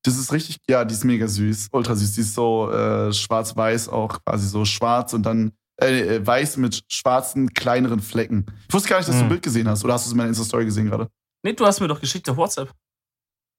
[0.04, 2.12] Das ist richtig, ja, die ist mega süß, ultra süß.
[2.12, 6.82] Die ist so äh, schwarz-weiß auch, quasi so schwarz und dann äh, äh, weiß mit
[6.88, 8.46] schwarzen, kleineren Flecken.
[8.68, 9.26] Ich wusste gar nicht, dass du Hm.
[9.26, 9.84] ein Bild gesehen hast.
[9.84, 11.08] Oder hast du es in meiner Insta-Story gesehen gerade?
[11.44, 12.72] Nee, du hast mir doch geschickt auf WhatsApp.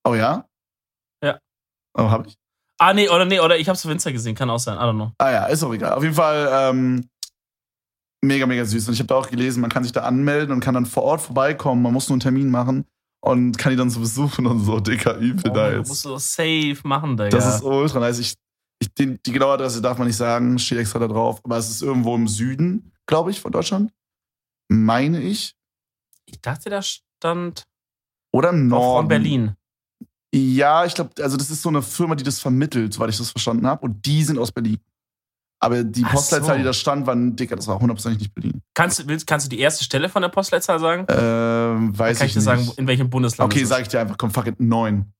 [0.06, 0.46] Oh ja?
[1.24, 1.38] Ja.
[1.98, 2.36] Oh, hab ich?
[2.78, 4.94] Ah, nee, oder nee, oder ich hab's auf Insta gesehen, kann auch sein, I don't
[4.94, 5.12] know.
[5.18, 5.92] Ah ja, ist auch egal.
[5.94, 7.08] Auf jeden Fall ähm,
[8.24, 8.88] mega, mega süß.
[8.88, 11.02] Und ich habe da auch gelesen, man kann sich da anmelden und kann dann vor
[11.02, 11.82] Ort vorbeikommen.
[11.82, 12.86] Man muss nur einen Termin machen
[13.22, 14.80] und kann die dann so besuchen und so.
[14.80, 15.88] Dicker, übel Oh, du nice.
[15.88, 17.30] musst so safe machen, Digga.
[17.30, 18.18] Das ist ultra nice.
[18.18, 18.34] Ich,
[18.80, 21.40] ich, den, die genaue Adresse darf man nicht sagen, steht extra da drauf.
[21.44, 23.92] Aber es ist irgendwo im Süden, glaube ich, von Deutschland.
[24.68, 25.54] Meine ich.
[26.26, 27.64] ich dachte, da stand
[28.32, 28.98] Oder im Norden.
[29.02, 29.56] von Berlin.
[30.34, 33.30] Ja, ich glaube, also das ist so eine Firma, die das vermittelt, soweit ich das
[33.30, 33.82] verstanden habe.
[33.84, 34.78] Und die sind aus Berlin.
[35.62, 36.58] Aber die Ach Postleitzahl, so.
[36.58, 38.62] die da stand, war, dicker, das war hundertprozentig nicht Berlin.
[38.72, 41.02] Kannst, du- willst, kannst du die erste Stelle von der Postleitzahl sagen?
[41.02, 43.88] Ähm, Dann weiß kann ich ich dir sagen, in welchem Bundesland Okay, es sag ich
[43.88, 45.12] dir einfach, komm, fuck it, neun.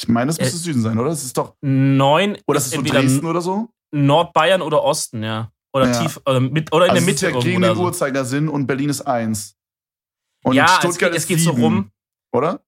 [0.00, 1.10] Ich meine, das Äh, müsste Süden sein, oder?
[1.10, 1.54] Das ist doch.
[1.60, 3.68] Neun Oder ist ist so entweder Dresden oder so?
[3.92, 5.50] Nordbayern oder Osten, ja.
[5.72, 6.00] Oder Ja.
[6.00, 7.82] tief, oder, mit, oder in also der es ist Mitte ja gegen den so.
[7.82, 9.56] Uhrzeigersinn und Berlin ist eins.
[10.44, 11.90] Und ja, es Stuttgart geht, es geht so rum.
[12.32, 12.60] Oder?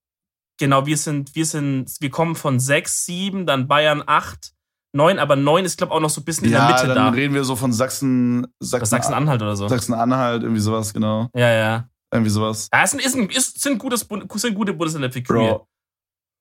[0.59, 4.53] Genau, wir sind, wir sind, wir kommen von sechs, sieben, dann Bayern acht,
[4.93, 6.87] neun, aber neun ist, glaube ich, auch noch so ein bisschen in ja, der Mitte
[6.89, 7.09] dann da.
[7.11, 9.69] reden wir so von Sachsen, Sachsen, Sachsen-Anhalt oder so.
[9.69, 11.29] Sachsen-Anhalt, irgendwie sowas, genau.
[11.35, 11.89] Ja, ja.
[12.13, 12.69] Irgendwie sowas.
[12.73, 15.23] Ja, es sind, ist, ein- ist, sind, gutes, sind gute Bundesländer für.
[15.23, 15.69] Bro.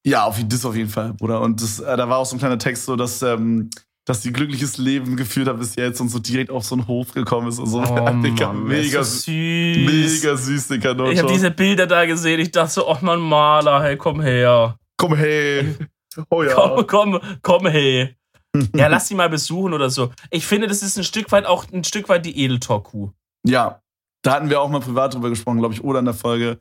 [0.10, 1.40] Ja, auf, das auf jeden Fall, Bruder.
[1.40, 3.70] Und das, äh, da war auch so ein kleiner Text so, dass, ähm,
[4.06, 7.14] dass die glückliches Leben geführt hat bis jetzt und so direkt auf so einen Hof
[7.14, 7.80] gekommen ist und so.
[7.80, 9.32] Oh, Digga, Mann, mega, ist so süß.
[9.32, 10.96] mega süß, Digga.
[10.96, 12.40] No Ich habe diese Bilder da gesehen.
[12.40, 14.80] Ich dachte so, oh Mann, Maler, hey, komm her.
[14.98, 15.76] Komm, hey.
[16.32, 16.56] Oh ja.
[16.56, 18.16] Komm, komm, komm, hey.
[18.76, 20.10] ja, lass sie mal besuchen oder so.
[20.32, 23.12] Ich finde, das ist ein Stück weit auch ein Stück weit die Edeltalk-Kuh.
[23.46, 23.80] Ja,
[24.24, 26.58] da hatten wir auch mal privat drüber gesprochen, glaube ich, oder in der Folge.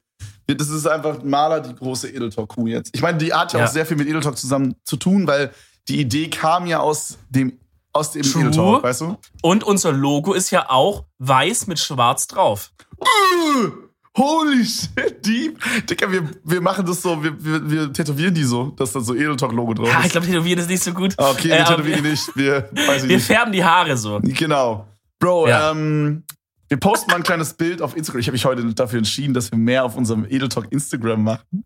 [0.56, 2.90] Das ist einfach Maler die große Edeltalk-Kuh jetzt.
[2.94, 5.52] Ich meine, die hat ja, ja, auch sehr viel mit Edeltalk zusammen zu tun, weil
[5.88, 7.58] die Idee kam ja aus dem,
[7.92, 8.42] aus dem True.
[8.42, 9.16] Edeltalk, weißt du?
[9.42, 12.72] Und unser Logo ist ja auch weiß mit schwarz drauf.
[12.98, 13.70] Uh,
[14.16, 15.58] holy shit, Deep.
[15.86, 19.14] Digga, wir, wir machen das so, wir, wir, wir tätowieren die so, dass da so
[19.14, 19.94] Edeltalk-Logo drauf ist.
[19.94, 21.14] Ja, ich glaube, tätowieren ist nicht so gut.
[21.18, 22.36] Ah, okay, wir äh, tätowieren nicht.
[22.36, 23.26] Wir, wir nicht.
[23.26, 24.18] färben die Haare so.
[24.22, 24.86] Genau.
[25.18, 25.72] Bro, ja.
[25.72, 26.24] ähm,
[26.68, 28.20] wir posten mal ein kleines Bild auf Instagram.
[28.20, 31.64] Ich habe mich heute dafür entschieden, dass wir mehr auf unserem Edeltalk Instagram machen.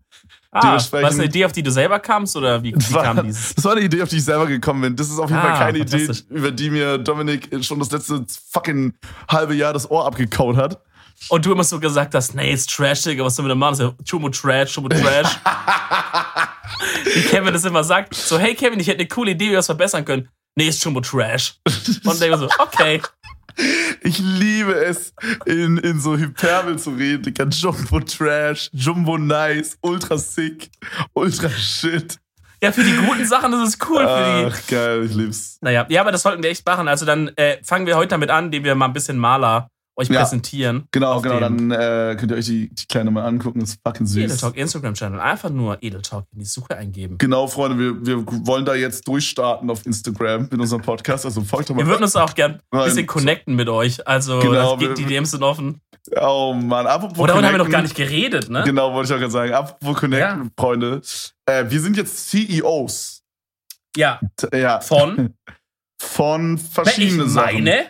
[0.51, 3.23] Ah, war das eine Idee, auf die du selber kamst oder wie, wie war, kam
[3.25, 3.55] dieses?
[3.55, 4.95] Das war eine Idee, auf die ich selber gekommen bin.
[4.95, 8.25] Das ist auf jeden ah, Fall keine Idee, über die mir Dominik schon das letzte
[8.51, 8.93] fucking
[9.27, 10.79] halbe Jahr das Ohr abgekaut hat.
[11.29, 13.75] Und du immer so gesagt hast, nee, ist trashig, was soll wir da machen?
[13.75, 15.27] So, Chumo Trash, Chumo Trash.
[17.13, 18.15] wie Kevin das immer sagt.
[18.15, 20.29] So, hey Kevin, ich hätte eine coole Idee, wie wir das verbessern können.
[20.55, 21.55] Nee, ist Chumo Trash.
[22.03, 23.01] Und der so, okay.
[24.01, 25.13] Ich liebe es,
[25.45, 27.27] in, in so Hyperbel zu reden.
[27.27, 30.69] Ich kann Jumbo Trash, Jumbo Nice, Ultra Sick,
[31.13, 32.17] Ultra Shit.
[32.61, 34.05] Ja, für die guten Sachen ist es cool.
[34.05, 35.57] Ach, geil, ich lieb's.
[35.59, 36.87] Naja, ja, aber das sollten wir echt machen.
[36.87, 40.09] Also dann äh, fangen wir heute damit an, indem wir mal ein bisschen Maler euch
[40.09, 40.87] ja, präsentieren.
[40.91, 41.39] Genau, genau.
[41.39, 43.59] Dann äh, könnt ihr euch die, die Kleine mal angucken.
[43.59, 44.23] Das ist fucking süß.
[44.23, 45.19] Edeltalk Instagram-Channel.
[45.19, 47.17] Einfach nur Edeltalk in die Suche eingeben.
[47.17, 47.77] Genau, Freunde.
[47.77, 51.25] Wir, wir wollen da jetzt durchstarten auf Instagram mit unserem Podcast.
[51.25, 51.81] Also folgt doch mal.
[51.81, 54.05] Wir würden uns auch gern ein bisschen connecten mit euch.
[54.07, 55.79] Also genau, die, die DMs sind offen.
[56.19, 58.63] Oh Mann, apropos Oder haben wir noch gar nicht geredet, ne?
[58.65, 59.53] Genau, wollte ich auch gerade sagen.
[59.53, 60.49] Apropos Connecten, ja.
[60.59, 61.01] Freunde.
[61.45, 63.23] Äh, wir sind jetzt CEOs.
[63.95, 64.19] Ja.
[64.53, 64.81] ja.
[64.81, 65.33] Von?
[66.01, 67.89] Von verschiedenen ich meine, Sachen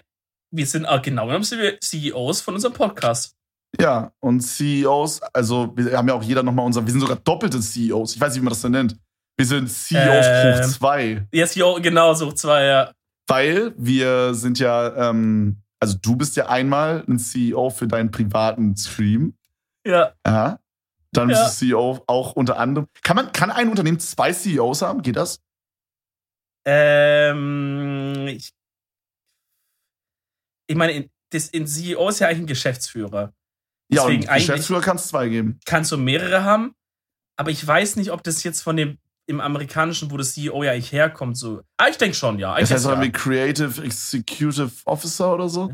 [0.54, 3.36] wir sind auch genau genommen sind wir CEOs von unserem Podcast.
[3.80, 7.60] Ja, und CEOs, also wir haben ja auch jeder nochmal unser, wir sind sogar doppelte
[7.60, 8.16] CEOs.
[8.16, 8.96] Ich weiß nicht, wie man das denn nennt.
[9.36, 11.28] Wir sind CEOs ähm, hoch zwei.
[11.34, 12.92] Ja, CEO, genau, so hoch zwei, ja.
[13.28, 18.78] Weil wir sind ja, ähm, also du bist ja einmal ein CEO für deinen privaten
[18.78, 19.36] Stream.
[19.86, 20.14] Ja.
[20.26, 20.60] Ja.
[21.12, 21.44] Dann ja.
[21.44, 22.88] bist du CEO auch unter anderem.
[23.02, 25.02] Kann man, kann ein Unternehmen zwei CEOs haben?
[25.02, 25.40] Geht das?
[26.66, 28.54] Ähm, ich
[30.74, 33.32] ich meine, das, in CEO ist ja eigentlich ein Geschäftsführer.
[33.92, 35.60] Deswegen ja, und Geschäftsführer kannst du zwei geben.
[35.66, 36.74] Kannst du mehrere haben,
[37.38, 40.72] aber ich weiß nicht, ob das jetzt von dem im amerikanischen, wo das CEO ja
[40.72, 41.62] eigentlich herkommt, so.
[41.78, 42.56] Ah, ich denke schon, ja.
[42.58, 43.02] Ich das heißt ja.
[43.02, 45.74] wie Creative Executive Officer oder so?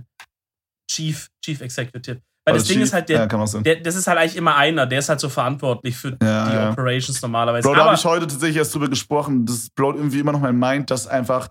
[0.91, 2.21] Chief, Chief Executive.
[2.45, 2.75] Weil das Chief?
[2.75, 5.19] Ding ist halt, der, ja, der, das ist halt eigentlich immer einer, der ist halt
[5.19, 7.67] so verantwortlich für ja, die Operations normalerweise.
[7.67, 9.45] Bro, da habe ich heute tatsächlich erst drüber gesprochen.
[9.45, 11.49] Das blowt irgendwie immer noch mein Mind, dass einfach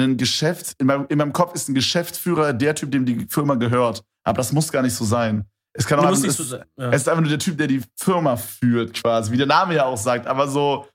[0.00, 3.54] ein Geschäft, in meinem, in meinem Kopf ist ein Geschäftsführer der Typ, dem die Firma
[3.54, 4.04] gehört.
[4.24, 5.44] Aber das muss gar nicht so sein.
[5.72, 6.64] Es kann auch einfach, es, so sein.
[6.76, 6.90] Ja.
[6.90, 9.84] es ist einfach nur der Typ, der die Firma führt, quasi, wie der Name ja
[9.84, 10.26] auch sagt.
[10.26, 10.86] Aber so.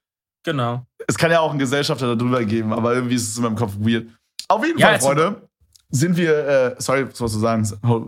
[0.43, 0.85] Genau.
[1.07, 3.73] Es kann ja auch einen Gesellschafter darüber geben, aber irgendwie ist es in meinem Kopf
[3.77, 4.07] weird.
[4.49, 5.49] Auf jeden ja, Fall, Freunde,
[5.89, 6.47] sind wir.
[6.47, 7.63] Äh, sorry, was du sagen?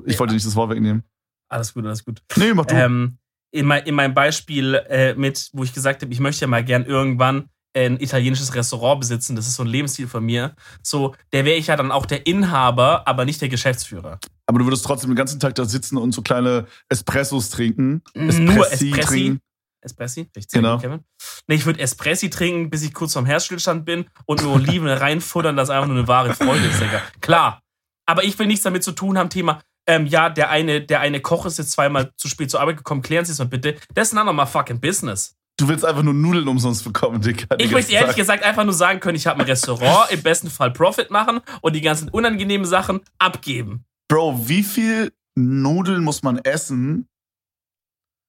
[0.06, 0.20] Ich ja.
[0.20, 1.04] wollte nicht das Wort wegnehmen.
[1.50, 2.22] Alles gut, alles gut.
[2.36, 2.76] Nee, mach du.
[2.76, 3.18] Ähm,
[3.52, 6.64] in, mein, in meinem Beispiel äh, mit, wo ich gesagt habe, ich möchte ja mal
[6.64, 11.46] gern irgendwann ein italienisches Restaurant besitzen, das ist so ein Lebensstil von mir, so, der
[11.46, 14.20] wäre ich ja dann auch der Inhaber, aber nicht der Geschäftsführer.
[14.48, 18.02] Aber du würdest trotzdem den ganzen Tag da sitzen und so kleine Espressos trinken.
[18.14, 18.92] Espressi Nur Espressi.
[18.92, 19.42] Trinken.
[19.82, 20.30] Espressi?
[20.36, 20.80] Ich genau.
[20.80, 21.02] Kevin.
[21.48, 25.56] Nee, ich würde Espressi trinken, bis ich kurz vorm Herzstillstand bin und nur Oliven reinfuttern,
[25.58, 27.02] das einfach nur eine wahre Freude ist, Digga.
[27.22, 27.62] Klar.
[28.08, 31.22] Aber ich will nichts damit zu tun haben, Thema, ähm, ja, der eine, der eine
[31.22, 33.76] Koch ist jetzt zweimal zu spät zur Arbeit gekommen, klären Sie es mal bitte.
[33.94, 35.36] Das ist ein anderer fucking Business.
[35.58, 37.56] Du willst einfach nur Nudeln umsonst bekommen, Digga.
[37.60, 40.72] Ich möchte ehrlich gesagt einfach nur sagen können, ich habe ein Restaurant, im besten Fall
[40.72, 43.86] Profit machen und die ganzen unangenehmen Sachen abgeben.
[44.10, 47.08] Bro, wie viel Nudeln muss man essen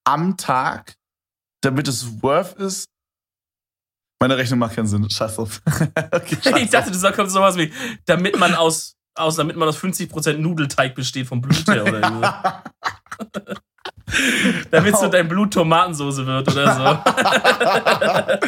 [0.04, 0.94] am Tag,
[1.62, 2.88] damit es worth ist?
[4.20, 5.10] Meine Rechnung macht keinen Sinn.
[5.10, 5.60] Scheiß auf.
[6.12, 7.72] okay, scheiß ich dachte, du sagst sowas wie,
[8.06, 13.60] damit man aus, aus, damit man aus 50% Nudelteig besteht vom Blut her oder so.
[14.70, 16.82] Damit es so dein Blut Tomatensoße wird oder so.
[16.82, 18.38] da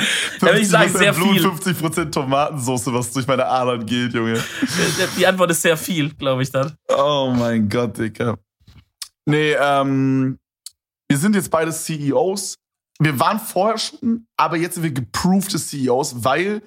[0.40, 1.46] würde ich sagen, sehr Blut, viel.
[1.46, 4.42] 50% Tomatensoße, was durch meine Adern geht, Junge.
[5.18, 6.76] Die Antwort ist sehr viel, glaube ich dann.
[6.88, 8.36] Oh mein Gott, Digga.
[9.26, 10.38] Nee, ähm,
[11.08, 12.54] wir sind jetzt beide CEOs.
[13.00, 16.62] Wir waren vorher schon, aber jetzt sind wir geprovte CEOs, weil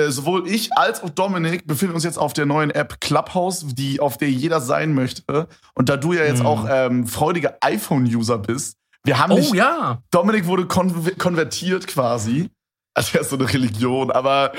[0.00, 4.00] äh, sowohl ich als auch Dominik befinden uns jetzt auf der neuen App Clubhouse, die,
[4.00, 5.48] auf der jeder sein möchte.
[5.74, 6.46] Und da du ja jetzt mhm.
[6.46, 9.98] auch ähm, freudiger iPhone-User bist, wir haben oh, dich, ja.
[10.10, 12.50] Dominik wurde kon konvertiert quasi.
[12.92, 14.52] Also er ist so eine Religion, aber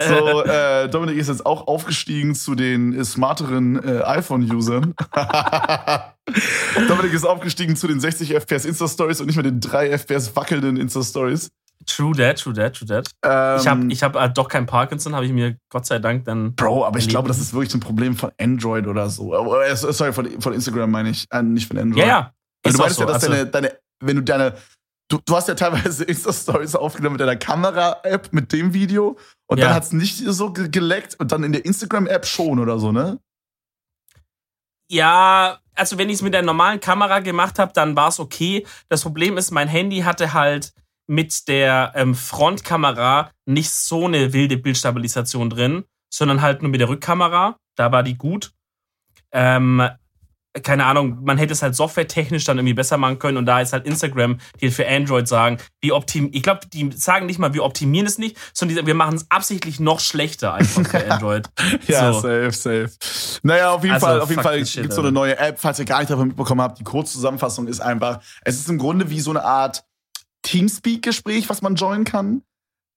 [0.00, 4.94] so, äh, Dominik ist jetzt auch aufgestiegen zu den smarteren äh, iPhone-Usern.
[6.88, 10.76] Dominik ist aufgestiegen zu den 60 FPS Insta-Stories und nicht mehr den 3 FPS wackelnden
[10.76, 11.50] Insta-Stories.
[11.84, 13.08] True that, true that, true that.
[13.22, 16.24] Ähm, ich habe ich hab, äh, doch kein Parkinson, habe ich mir Gott sei Dank
[16.24, 16.54] dann.
[16.54, 17.10] Bro, aber ich erlebt.
[17.10, 19.32] glaube, das ist wirklich ein Problem von Android oder so.
[19.62, 21.98] Äh, Sorry, von, von Instagram meine ich, äh, nicht von Android.
[22.02, 22.32] Ja, ja.
[22.64, 23.02] Ist du weißt so.
[23.02, 24.54] ja, dass Also, deine, deine, wenn du deine,
[25.08, 29.66] du, du hast ja teilweise Insta-Stories aufgenommen mit deiner Kamera-App mit dem Video und Ja.
[29.66, 32.90] dann hat es nicht so ge geleckt und dann in der Instagram-App schon oder so,
[32.90, 33.20] ne?
[34.90, 38.66] Ja, also wenn ich es mit der normalen Kamera gemacht habe, dann war es okay.
[38.88, 40.72] Das Problem ist, mein Handy hatte halt
[41.06, 46.88] mit der ähm, Frontkamera nicht so eine wilde Bildstabilisation drin, sondern halt nur mit der
[46.88, 47.56] Rückkamera.
[47.76, 48.52] Da war die gut.
[49.32, 49.88] Ähm,
[50.62, 53.74] keine Ahnung, man hätte es halt softwaretechnisch dann irgendwie besser machen können und da ist
[53.74, 57.62] halt Instagram, die für Android sagen, wie optim ich glaube, die sagen nicht mal, wir
[57.62, 61.48] optimieren es nicht, sondern die, wir machen es absichtlich noch schlechter einfach für Android.
[61.86, 62.20] Ja, So.
[62.20, 62.90] safe, safe.
[63.42, 65.78] Naja, auf jeden Also, Fall, auf jeden Fall gibt es so eine neue App, falls
[65.78, 66.78] ihr gar nicht davon mitbekommen habt.
[66.78, 69.84] Die Kurzzusammenfassung ist einfach, es ist im Grunde wie so eine Art
[70.46, 72.42] Teamspeak-Gespräch, was man joinen kann.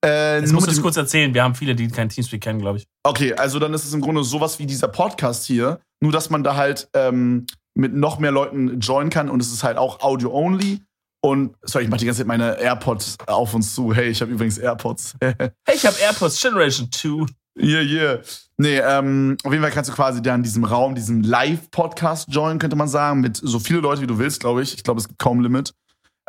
[0.01, 1.33] Äh, Das muss dem- kurz erzählen.
[1.33, 2.87] Wir haben viele, die kein Teamspeak kennen, glaube ich.
[3.03, 6.43] Okay, also dann ist es im Grunde sowas wie dieser Podcast hier, nur dass man
[6.43, 10.79] da halt ähm, mit noch mehr Leuten joinen kann und es ist halt auch Audio-only.
[11.21, 13.93] Und sorry, ich mach die ganze Zeit meine AirPods auf uns zu.
[13.93, 15.15] Hey, ich habe übrigens AirPods.
[15.21, 17.25] Hey, ich habe AirPods Generation 2.
[17.61, 18.19] Yeah, yeah.
[18.55, 22.57] Nee, ähm, auf jeden Fall kannst du quasi da in diesem Raum, diesem Live-Podcast joinen,
[22.57, 24.73] könnte man sagen, mit so viele Leute, wie du willst, glaube ich.
[24.75, 25.73] Ich glaube, es gibt kaum Limit.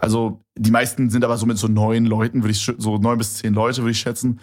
[0.00, 3.36] Also, die meisten sind aber so mit so neun Leuten, würde ich so neun bis
[3.36, 4.40] zehn Leute, würde ich schätzen.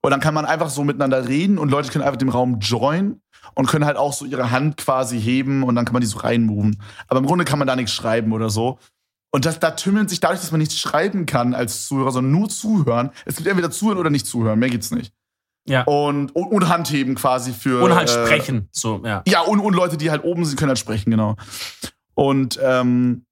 [0.00, 3.20] Und dann kann man einfach so miteinander reden und Leute können einfach den Raum joinen
[3.54, 6.18] und können halt auch so ihre Hand quasi heben und dann kann man die so
[6.18, 6.80] reinmoven.
[7.08, 8.78] Aber im Grunde kann man da nichts schreiben oder so.
[9.30, 12.48] Und das, da tümmeln sich dadurch, dass man nichts schreiben kann als Zuhörer, sondern nur
[12.48, 13.10] zuhören.
[13.26, 15.12] Es gibt entweder zuhören oder nicht zuhören, mehr gibt's nicht.
[15.68, 15.82] Ja.
[15.82, 17.82] Und, und, und Handheben quasi für.
[17.82, 18.68] Und halt äh, sprechen.
[18.72, 19.22] So, ja.
[19.26, 21.36] Ja, und, und Leute, die halt oben sind, können halt sprechen, genau.
[22.14, 23.26] Und, ähm,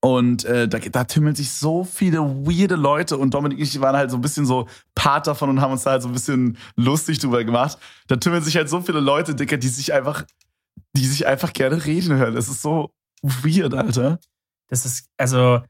[0.00, 3.96] und äh, da, da tümmeln sich so viele weirde Leute und Dominik und ich waren
[3.96, 6.56] halt so ein bisschen so Part davon und haben uns da halt so ein bisschen
[6.76, 7.78] lustig drüber gemacht.
[8.06, 10.24] Da tümmeln sich halt so viele Leute, Dicker, die sich einfach,
[10.96, 12.34] die sich einfach gerne reden hören.
[12.34, 14.18] Das ist so weird, Alter.
[14.68, 15.62] Das ist, also,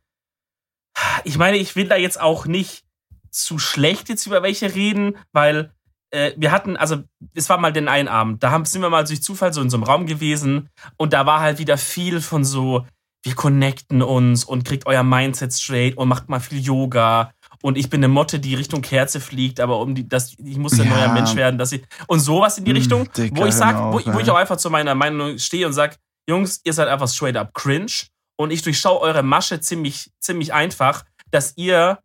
[1.24, 2.84] ich meine, ich will da jetzt auch nicht
[3.30, 5.72] zu schlecht jetzt über welche reden, weil
[6.10, 7.02] äh, wir hatten, also
[7.34, 9.70] es war mal den einen Abend, da haben, sind wir mal durch Zufall so in
[9.70, 12.86] so einem Raum gewesen und da war halt wieder viel von so,
[13.22, 17.33] wir connecten uns und kriegt euer Mindset straight und macht mal viel Yoga.
[17.62, 20.78] Und ich bin eine Motte, die Richtung Kerze fliegt, aber um die, das, ich muss
[20.80, 20.94] ein Ja.
[20.94, 23.76] neuer Mensch werden, dass ich und sowas in die Mm, Richtung, Dicker, wo ich sag,
[23.76, 25.96] hör wo, auf, wo ich auch einfach zu meiner Meinung stehe und sag,
[26.28, 27.92] Jungs, ihr seid einfach straight up cringe.
[28.38, 31.98] Und ich durchschaue eure Masche ziemlich, ziemlich einfach, dass ihr,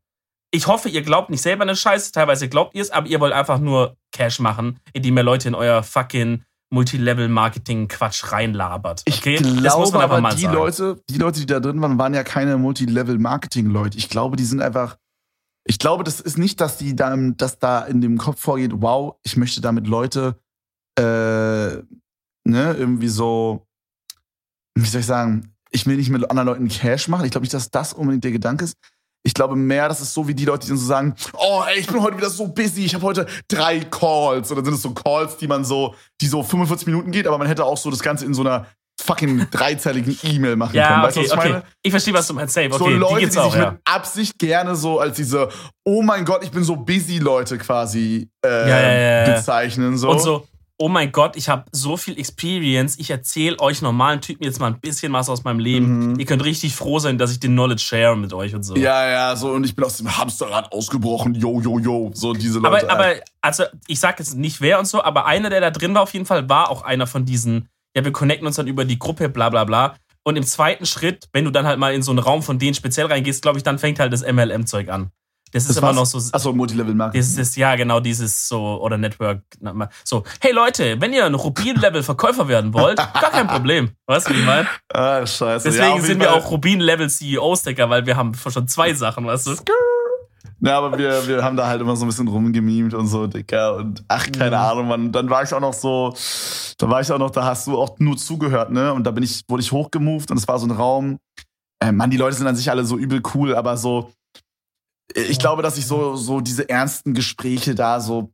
[0.51, 3.32] ich hoffe, ihr glaubt nicht selber eine Scheiße, teilweise glaubt ihr es, aber ihr wollt
[3.32, 6.43] einfach nur Cash machen, indem ihr Leute in euer fucking
[6.75, 9.01] Multilevel-Marketing-Quatsch reinlabert.
[9.05, 9.38] Ich Okay?
[9.38, 10.53] glaube das muss man einfach aber, mal die sagen.
[10.53, 13.97] Leute, die Leute, die da drin waren, waren ja keine Multilevel-Marketing-Leute.
[13.97, 14.97] Ich glaube, die sind einfach.
[15.67, 19.15] Ich glaube, das ist nicht, dass die da, dass da in dem Kopf vorgeht, wow,
[19.23, 20.39] ich möchte damit Leute,
[20.99, 21.83] äh, ne,
[22.45, 23.65] irgendwie so,
[24.75, 27.25] wie soll ich sagen, ich will nicht mit anderen Leuten Cash machen.
[27.25, 28.77] Ich glaube nicht, dass das unbedingt der Gedanke ist.
[29.25, 31.79] Ich glaube mehr, das ist so wie die Leute, die dann so sagen, oh, ey,
[31.79, 34.51] ich bin heute wieder so busy, ich habe heute drei Calls.
[34.51, 37.47] Oder sind es so Calls, die man so, die so 45 Minuten geht, aber man
[37.47, 38.67] hätte auch so das Ganze in so einer
[39.01, 40.83] fucking dreizeiligen E-Mail machen können.
[40.83, 41.49] Ja, weißt du, okay, was ich okay.
[41.49, 41.63] meine?
[41.81, 42.53] Ich verstehe, was du meinst.
[42.53, 43.71] Safe, okay, so Leute, die die, sich auch, ja.
[43.71, 45.49] mit Absicht gerne so als diese,
[45.83, 49.35] oh mein Gott, ich bin so busy Leute quasi äh, Ja, ja, ja, ja.
[49.35, 49.97] bezeichnen.
[49.97, 50.11] So.
[50.11, 54.43] Und so, oh mein Gott, ich habe so viel Experience, ich erzähle euch normalen Typen
[54.43, 56.11] jetzt mal ein bisschen was aus meinem Leben.
[56.11, 56.19] Mhm.
[56.19, 58.75] Ihr könnt richtig froh sein, dass ich den Knowledge share mit euch und so.
[58.75, 62.11] Ja, ja, so, und ich bin aus dem Hamsterrad ausgebrochen, yo, yo, yo.
[62.13, 62.89] So diese Leute.
[62.89, 65.93] aber, aber, also, ich sag jetzt nicht wer und so, aber einer, der da drin
[65.93, 68.83] war, auf jeden Fall, war auch einer von diesen, ja, wir connecten uns dann über
[68.83, 69.95] die Gruppe, bla, bla, bla.
[70.23, 72.73] Und im zweiten Schritt, wenn du dann halt mal in so einen Raum von denen
[72.73, 75.11] speziell reingehst, glaube ich, dann fängt halt das MLM-Zeug an.
[75.56, 76.13] Das ist das immer war's?
[76.13, 76.32] noch so.
[76.34, 77.22] Achso, Multilevel-Marketing.
[77.22, 79.41] Das ist, ja, genau, dieses so, oder Network.
[80.04, 83.91] So, hey Leute, wenn ihr ein Rubin-Level-Verkäufer werden wollt, gar kein Problem.
[84.06, 84.68] Weißt du, wie ich meine?
[84.94, 85.70] Ah, scheiße.
[85.70, 89.56] Deswegen ja, sind wir auch Rubin-Level-CEOs, Digga, weil wir haben schon zwei Sachen, weißt du?
[90.60, 93.78] Ja, aber wir, wir haben da halt immer so ein bisschen rumgemimt und so, Dicker.
[93.78, 94.62] Und ach, keine Mhm.
[94.62, 95.12] Ahnung, Mann.
[95.13, 96.13] Dann war ich auch noch so,
[96.78, 98.91] da war ich auch noch, da hast du auch nur zugehört, ne?
[98.94, 101.18] Und da bin ich, wurde ich hochgemoved und es war so ein Raum.
[101.82, 104.12] Äh, Mann, die Leute sind an sich alle so übel cool, aber so,
[105.13, 108.34] ich glaube, dass ich so, so diese ernsten Gespräche da so,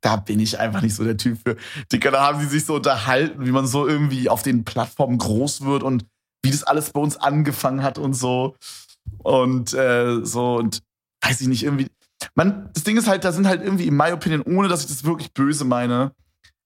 [0.00, 1.56] da bin ich einfach nicht so der Typ für.
[1.92, 5.62] Dicker, da haben sie sich so unterhalten, wie man so irgendwie auf den Plattformen groß
[5.64, 6.04] wird und
[6.42, 8.56] wie das alles bei uns angefangen hat und so.
[9.18, 10.82] Und äh, so, und
[11.22, 11.88] weiß ich nicht, irgendwie.
[12.34, 14.88] Man, das Ding ist halt, da sind halt irgendwie, in my opinion, ohne dass ich
[14.88, 16.12] das wirklich böse meine,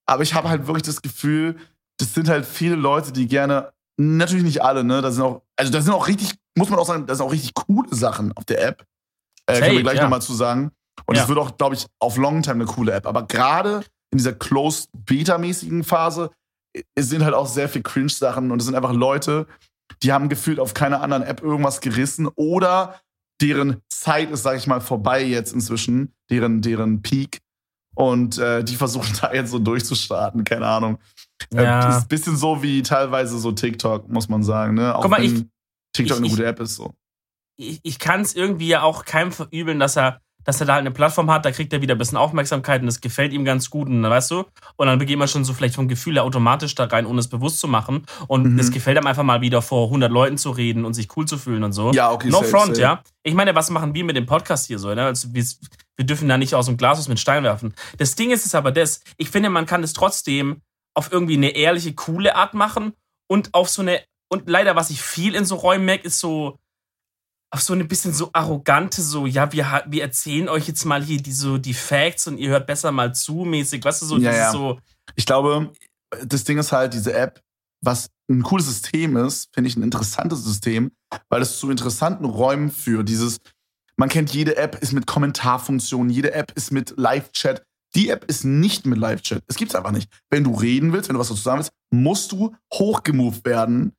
[0.06, 1.56] aber ich habe halt wirklich das Gefühl,
[1.98, 5.70] das sind halt viele Leute, die gerne, natürlich nicht alle, ne, da sind auch, also
[5.70, 8.44] da sind auch richtig, muss man auch sagen, da sind auch richtig coole Sachen auf
[8.44, 8.84] der App.
[9.46, 10.02] Äh, können wir gleich ja.
[10.02, 10.70] nochmal zu sagen.
[11.06, 11.28] Und es ja.
[11.28, 13.06] wird auch, glaube ich, auf Long Time eine coole App.
[13.06, 16.30] Aber gerade in dieser Closed Beta-mäßigen Phase
[16.94, 19.46] es sind halt auch sehr viel Cringe-Sachen und es sind einfach Leute,
[20.02, 23.00] die haben gefühlt auf keiner anderen App irgendwas gerissen oder
[23.40, 27.40] deren Zeit ist, sag ich mal, vorbei jetzt inzwischen, deren, deren Peak.
[27.96, 30.98] Und äh, die versuchen da jetzt so durchzustarten, keine Ahnung.
[31.54, 31.86] Äh, ja.
[31.86, 34.74] Äh, ist ein bisschen so wie teilweise so TikTok, muss man sagen.
[34.74, 34.94] Ne?
[34.94, 35.44] Auch Guck mal, wenn ich,
[35.92, 36.76] TikTok ich, eine gute App ist.
[36.76, 36.94] So.
[37.56, 40.82] Ich, ich kann es irgendwie ja auch keinem verübeln, dass er dass er da halt
[40.82, 43.70] eine Plattform hat, da kriegt er wieder ein bisschen Aufmerksamkeit und das gefällt ihm ganz
[43.70, 44.44] gut und dann weißt du,
[44.76, 47.28] und dann begeht man schon so vielleicht vom Gefühl her automatisch da rein, ohne es
[47.28, 48.74] bewusst zu machen und es mhm.
[48.74, 51.64] gefällt einem einfach mal wieder vor 100 Leuten zu reden und sich cool zu fühlen
[51.64, 51.92] und so.
[51.92, 52.28] Ja, okay.
[52.28, 52.80] No safe, front, safe.
[52.80, 53.02] ja.
[53.22, 55.06] Ich meine, was machen wir mit dem Podcast hier so, ne?
[55.06, 55.44] Also wir,
[55.96, 57.74] wir dürfen da nicht aus dem Glas mit Stein werfen.
[57.98, 60.60] Das Ding ist es aber das, ich finde, man kann es trotzdem
[60.94, 62.92] auf irgendwie eine ehrliche, coole Art machen
[63.28, 66.58] und auf so eine, und leider, was ich viel in so Räumen merke, ist so,
[67.54, 71.22] auf so eine bisschen so arrogante, so, ja, wir, wir erzählen euch jetzt mal hier
[71.22, 74.32] die, so die Facts und ihr hört besser mal zu, mäßig, weißt du, so, ja,
[74.32, 74.50] ja.
[74.50, 74.80] so.
[75.14, 75.72] Ich glaube,
[76.24, 77.40] das Ding ist halt, diese App,
[77.80, 80.90] was ein cooles System ist, finde ich ein interessantes System,
[81.28, 83.08] weil es zu interessanten Räumen führt.
[83.08, 83.38] Dieses,
[83.96, 87.62] man kennt jede App, ist mit Kommentarfunktionen, jede App ist mit Live-Chat.
[87.94, 89.44] Die App ist nicht mit Live-Chat.
[89.46, 90.10] Es gibt es einfach nicht.
[90.28, 93.92] Wenn du reden willst, wenn du was dazu sagen willst, musst du hochgemoved werden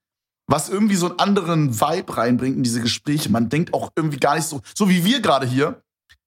[0.47, 3.29] was irgendwie so einen anderen Vibe reinbringt in diese Gespräche.
[3.31, 5.81] Man denkt auch irgendwie gar nicht so, so wie wir gerade hier.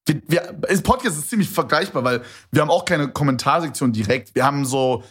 [0.06, 4.34] Wir, wir, das Podcast ist ziemlich vergleichbar, weil wir haben auch keine Kommentarsektion direkt.
[4.34, 5.04] Wir haben so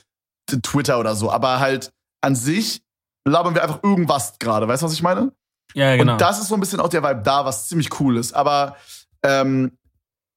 [0.63, 1.91] Twitter oder so, aber halt
[2.21, 2.81] an sich
[3.25, 4.67] labern wir einfach irgendwas gerade.
[4.67, 5.31] Weißt du, was ich meine?
[5.73, 6.13] Ja, genau.
[6.13, 8.33] Und das ist so ein bisschen auch der Vibe da, was ziemlich cool ist.
[8.33, 8.77] Aber
[9.23, 9.77] ähm,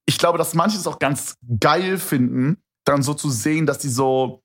[0.06, 3.88] ich glaube, dass manche es auch ganz geil finden, dann so zu sehen, dass die
[3.88, 4.42] so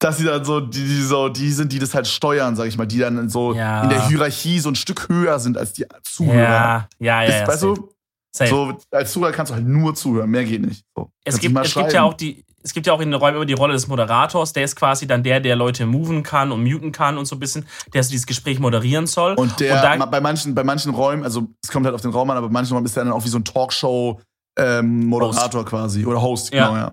[0.00, 2.76] dass sie dann so die, die, so, die sind, die das halt steuern, sag ich
[2.76, 3.82] mal, die dann so ja.
[3.82, 6.38] in der Hierarchie so ein Stück höher sind als die Zuhörer.
[6.38, 7.26] Ja, ja, ja.
[7.26, 7.74] Das, ja weißt safe.
[7.74, 7.92] du?
[8.32, 8.50] Safe.
[8.50, 10.84] So, als Zuhörer kannst du halt nur zuhören, mehr geht nicht.
[10.96, 13.34] So, es, gibt, es gibt ja auch die, es gibt ja auch in den Räumen
[13.36, 16.64] immer die Rolle des Moderators, der ist quasi dann der, der Leute moven kann und
[16.64, 19.34] muten kann und so ein bisschen, der so dieses Gespräch moderieren soll.
[19.34, 22.30] Und der und bei, manchen, bei manchen Räumen, also es kommt halt auf den Raum
[22.30, 26.06] an, aber bei manchen Räumen ist der dann auch wie so ein Talkshow-Moderator ähm, quasi
[26.06, 26.92] oder Host, genau, ja.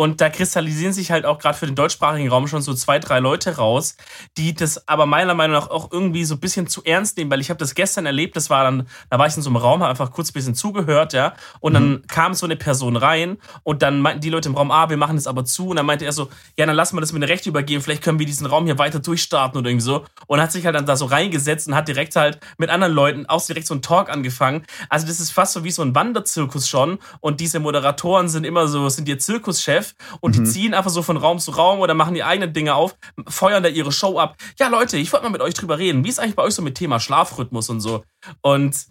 [0.00, 3.18] Und da kristallisieren sich halt auch gerade für den deutschsprachigen Raum schon so zwei, drei
[3.18, 3.98] Leute raus,
[4.38, 7.42] die das aber meiner Meinung nach auch irgendwie so ein bisschen zu ernst nehmen, weil
[7.42, 9.80] ich habe das gestern erlebt, das war dann, da war ich in so einem Raum,
[9.80, 12.06] habe einfach kurz ein bisschen zugehört, ja, und dann mhm.
[12.06, 15.16] kam so eine Person rein und dann meinten die Leute im Raum, ah, wir machen
[15.16, 15.68] das aber zu.
[15.68, 18.02] Und dann meinte er so, ja, dann lassen wir das mit der Rechte übergeben, vielleicht
[18.02, 20.06] können wir diesen Raum hier weiter durchstarten oder irgendwie so.
[20.26, 23.26] Und hat sich halt dann da so reingesetzt und hat direkt halt mit anderen Leuten
[23.26, 24.64] auch direkt so einen Talk angefangen.
[24.88, 26.98] Also das ist fast so wie so ein Wanderzirkus schon.
[27.20, 29.89] Und diese Moderatoren sind immer so, sind ihr Zirkuschef
[30.20, 30.44] und mhm.
[30.44, 32.96] die ziehen einfach so von Raum zu Raum oder machen die eigenen Dinge auf,
[33.28, 34.36] feuern da ihre Show ab.
[34.58, 36.04] Ja, Leute, ich wollte mal mit euch drüber reden.
[36.04, 38.04] Wie ist eigentlich bei euch so mit Thema Schlafrhythmus und so?
[38.42, 38.86] Und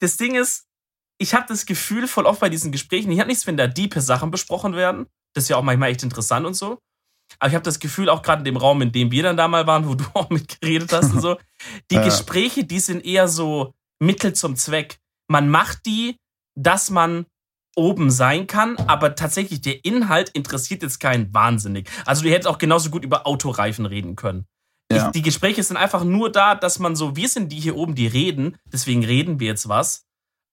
[0.00, 0.66] das Ding ist,
[1.18, 4.00] ich habe das Gefühl voll oft bei diesen Gesprächen, ich habe nichts, wenn da diepe
[4.00, 5.06] Sachen besprochen werden.
[5.34, 6.78] Das ist ja auch manchmal echt interessant und so.
[7.38, 9.48] Aber ich habe das Gefühl, auch gerade in dem Raum, in dem wir dann da
[9.48, 11.38] mal waren, wo du auch mitgeredet hast und so,
[11.90, 12.04] die ja.
[12.04, 14.98] Gespräche, die sind eher so Mittel zum Zweck.
[15.28, 16.16] Man macht die,
[16.54, 17.26] dass man
[17.76, 21.90] oben sein kann, aber tatsächlich der Inhalt interessiert jetzt keinen wahnsinnig.
[22.04, 24.46] Also du hättest auch genauso gut über Autoreifen reden können.
[24.92, 25.06] Ja.
[25.06, 27.94] Die, die Gespräche sind einfach nur da, dass man so, wir sind die hier oben,
[27.94, 30.04] die reden, deswegen reden wir jetzt was.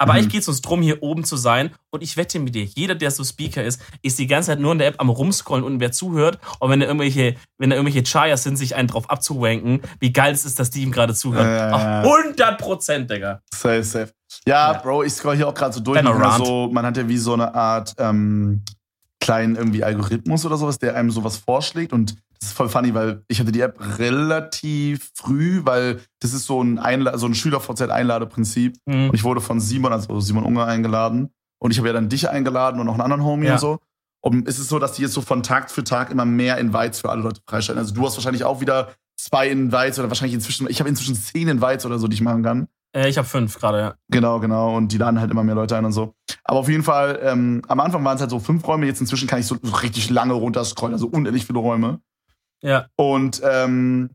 [0.02, 0.20] Aber mhm.
[0.20, 1.76] eigentlich geht es uns darum, hier oben zu sein.
[1.92, 4.72] Und ich wette mit dir, jeder, der so Speaker ist, ist die ganze Zeit nur
[4.72, 6.40] in der App am rumscrollen und wer zuhört.
[6.60, 10.34] Und wenn da irgendwelche, wenn da irgendwelche Chayas sind, sich einen drauf abzuwanken, wie geil
[10.34, 11.46] es ist, dass die ihm gerade zuhören.
[11.46, 13.44] Ja, ja, 100 Prozent, Digga.
[13.54, 14.12] Safe, safe.
[14.48, 15.98] Ja, Bro, ich scroll hier auch gerade so durch.
[16.44, 18.64] So, man hat ja wie so eine Art ähm,
[19.20, 21.94] kleinen irgendwie Algorithmus oder sowas, der einem sowas vorschlägt.
[21.94, 26.46] Und das ist voll funny, weil ich hatte die App relativ früh, weil das ist
[26.46, 28.78] so ein, Einla so ein Schüler-VZ-Einladeprinzip.
[28.86, 29.10] Mhm.
[29.10, 31.30] Und ich wurde von Simon, also Simon Unger, eingeladen.
[31.60, 33.54] Und ich habe ja dann dich eingeladen und noch einen anderen Homie ja.
[33.54, 33.80] und so.
[34.24, 37.00] Und es ist so, dass die jetzt so von Tag für Tag immer mehr Invites
[37.00, 37.80] für alle Leute freistellen.
[37.80, 41.48] Also du hast wahrscheinlich auch wieder zwei Invites oder wahrscheinlich inzwischen, ich habe inzwischen zehn
[41.48, 42.68] Invites oder so, die ich machen kann.
[42.96, 43.96] Äh, ich habe fünf gerade, ja.
[44.10, 44.76] Genau, genau.
[44.76, 46.14] Und die laden halt immer mehr Leute ein und so.
[46.44, 49.28] Aber auf jeden Fall, ähm, am Anfang waren es halt so fünf Räume, jetzt inzwischen
[49.28, 52.02] kann ich so, so richtig lange runterscrollen, also unendlich viele Räume.
[52.62, 52.88] Ja.
[52.96, 54.12] Und ähm,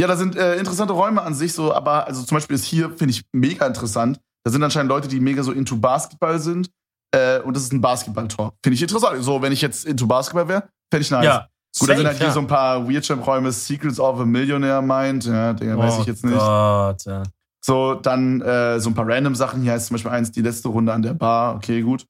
[0.00, 2.90] ja, da sind äh, interessante Räume an sich, so, aber also zum Beispiel ist hier,
[2.90, 4.18] finde ich, mega interessant.
[4.44, 6.70] Da sind anscheinend Leute, die mega so into Basketball sind.
[7.12, 8.54] Äh, und das ist ein Basketball-Talk.
[8.64, 9.22] Finde ich interessant.
[9.22, 11.24] So, wenn ich jetzt into Basketball wäre, fände ich nice.
[11.24, 11.48] Ja.
[11.78, 12.26] Gut, da sind halt ja.
[12.26, 15.24] hier so ein paar Weirdchamp-Räume, Secrets of a Millionaire Mind.
[15.24, 16.38] Ja, den oh weiß ich jetzt nicht.
[16.38, 17.22] Gott, ja.
[17.62, 19.62] So, dann äh, so ein paar random Sachen.
[19.62, 21.56] Hier heißt zum Beispiel eins, die letzte Runde an der Bar.
[21.56, 22.06] Okay, gut.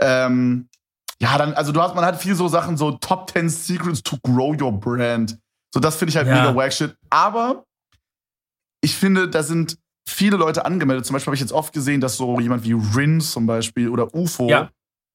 [0.00, 0.68] Ähm,
[1.20, 4.16] ja, dann, also du hast, man hat viel so Sachen, so Top 10 Secrets to
[4.22, 5.38] grow your brand.
[5.72, 6.34] So, das finde ich halt ja.
[6.34, 6.96] mega wack shit.
[7.10, 7.64] Aber
[8.82, 11.06] ich finde, da sind viele Leute angemeldet.
[11.06, 14.14] Zum Beispiel habe ich jetzt oft gesehen, dass so jemand wie Rin zum Beispiel oder
[14.14, 14.70] UFO, Ja.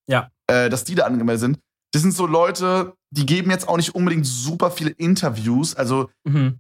[0.09, 0.29] Ja.
[0.49, 1.59] Äh, dass die da angemeldet sind.
[1.91, 5.75] Das sind so Leute, die geben jetzt auch nicht unbedingt super viele Interviews.
[5.75, 6.59] Also Mhm.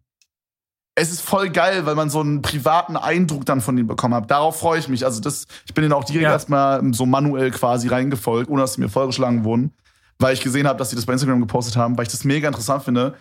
[0.99, 4.31] Es ist voll geil, weil man so einen privaten Eindruck dann von denen bekommen hat.
[4.31, 5.05] Darauf freue ich mich.
[5.05, 6.31] Also das, ich bin denen auch direkt Ja.
[6.31, 9.73] erstmal so manuell quasi reingefolgt, ohne dass sie mir vorgeschlagen wurden,
[10.17, 12.47] weil ich gesehen habe, dass sie das bei Instagram gepostet haben, weil ich das mega
[12.47, 13.13] interessant finde.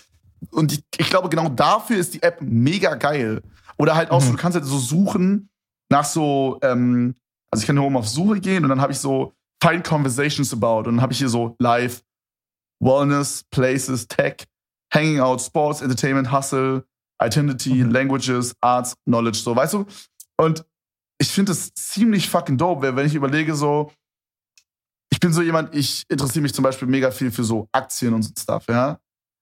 [0.50, 3.42] Und ich, ich glaube, genau dafür ist die App mega geil.
[3.76, 4.36] Oder halt auch so, Mhm.
[4.36, 5.50] du kannst halt so suchen
[5.90, 7.14] nach so, ähm,
[7.50, 10.50] also ich kann hier oben auf Suche gehen und dann habe ich so Find Conversations
[10.52, 12.02] about und dann habe ich hier so Live,
[12.80, 14.36] Wellness, Places, Tech,
[14.92, 16.84] Hanging Out, Sports, Entertainment, Hustle,
[17.22, 17.90] Identity, Mhm.
[17.90, 19.86] Languages, Arts, Knowledge, so, weißt du?
[20.38, 20.64] Und
[21.18, 23.90] ich finde das ziemlich fucking dope, wenn ich überlege, so,
[25.10, 28.22] ich bin so jemand, ich interessiere mich zum Beispiel mega viel für so Aktien und
[28.22, 28.98] so Stuff, ja?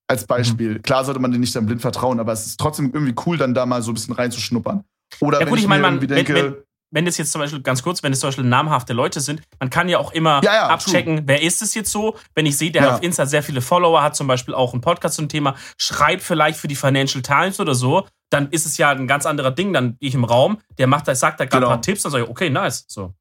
[0.06, 0.80] Als Beispiel.
[0.80, 3.54] Klar sollte man denen nicht dann blind vertrauen, aber es ist trotzdem irgendwie cool, dann
[3.54, 4.84] da mal so ein bisschen reinzuschnuppern.
[5.20, 6.64] Oder Ja, wenn gut, ich, ich meine, mir man- irgendwie wenn- denke,
[6.94, 9.68] wenn es jetzt zum Beispiel, ganz kurz, wenn es zum Beispiel namhafte Leute sind, man
[9.68, 12.16] kann ja auch immer Ja, ja, abchecken, wer ist es jetzt so.
[12.34, 12.88] Wenn ich sehe, der Ja.
[12.88, 16.22] hat auf Insta sehr viele Follower, hat zum Beispiel auch einen Podcast zum Thema, schreibt
[16.22, 19.72] vielleicht für die Financial Times oder so, dann ist es ja ein ganz anderer Ding.
[19.72, 21.68] Dann gehe ich im Raum, der macht da, sagt da gerade Genau.
[21.72, 22.84] ein paar Tipps, dann sage ich, okay, nice.
[22.88, 23.12] So.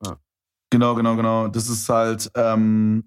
[0.72, 1.48] Genau, genau, genau.
[1.50, 3.06] Das ist halt, ähm,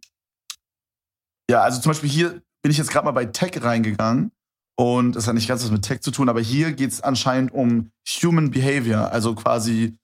[1.50, 4.32] ja, also zum Beispiel hier bin ich jetzt gerade mal bei Tech reingegangen
[4.78, 7.52] und das hat nicht ganz was mit Tech zu tun, aber hier geht es anscheinend
[7.52, 7.90] um
[8.22, 9.96] Human Behavior, also quasi,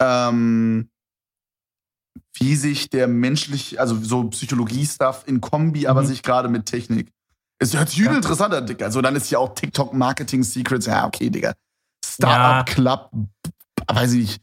[0.00, 0.88] ähm,
[2.34, 6.06] wie sich der menschliche, also so Psychologie-Stuff in Kombi, aber Mhm.
[6.06, 7.10] sich gerade mit Technik.
[7.60, 8.12] Es hört sich Ja.
[8.12, 8.86] interessant an, Digga.
[8.86, 11.54] Also dann ist hier auch TikTok Marketing Secrets, ja, okay, Digga.
[12.04, 13.10] Startup Club,
[13.88, 14.42] weiß ich nicht,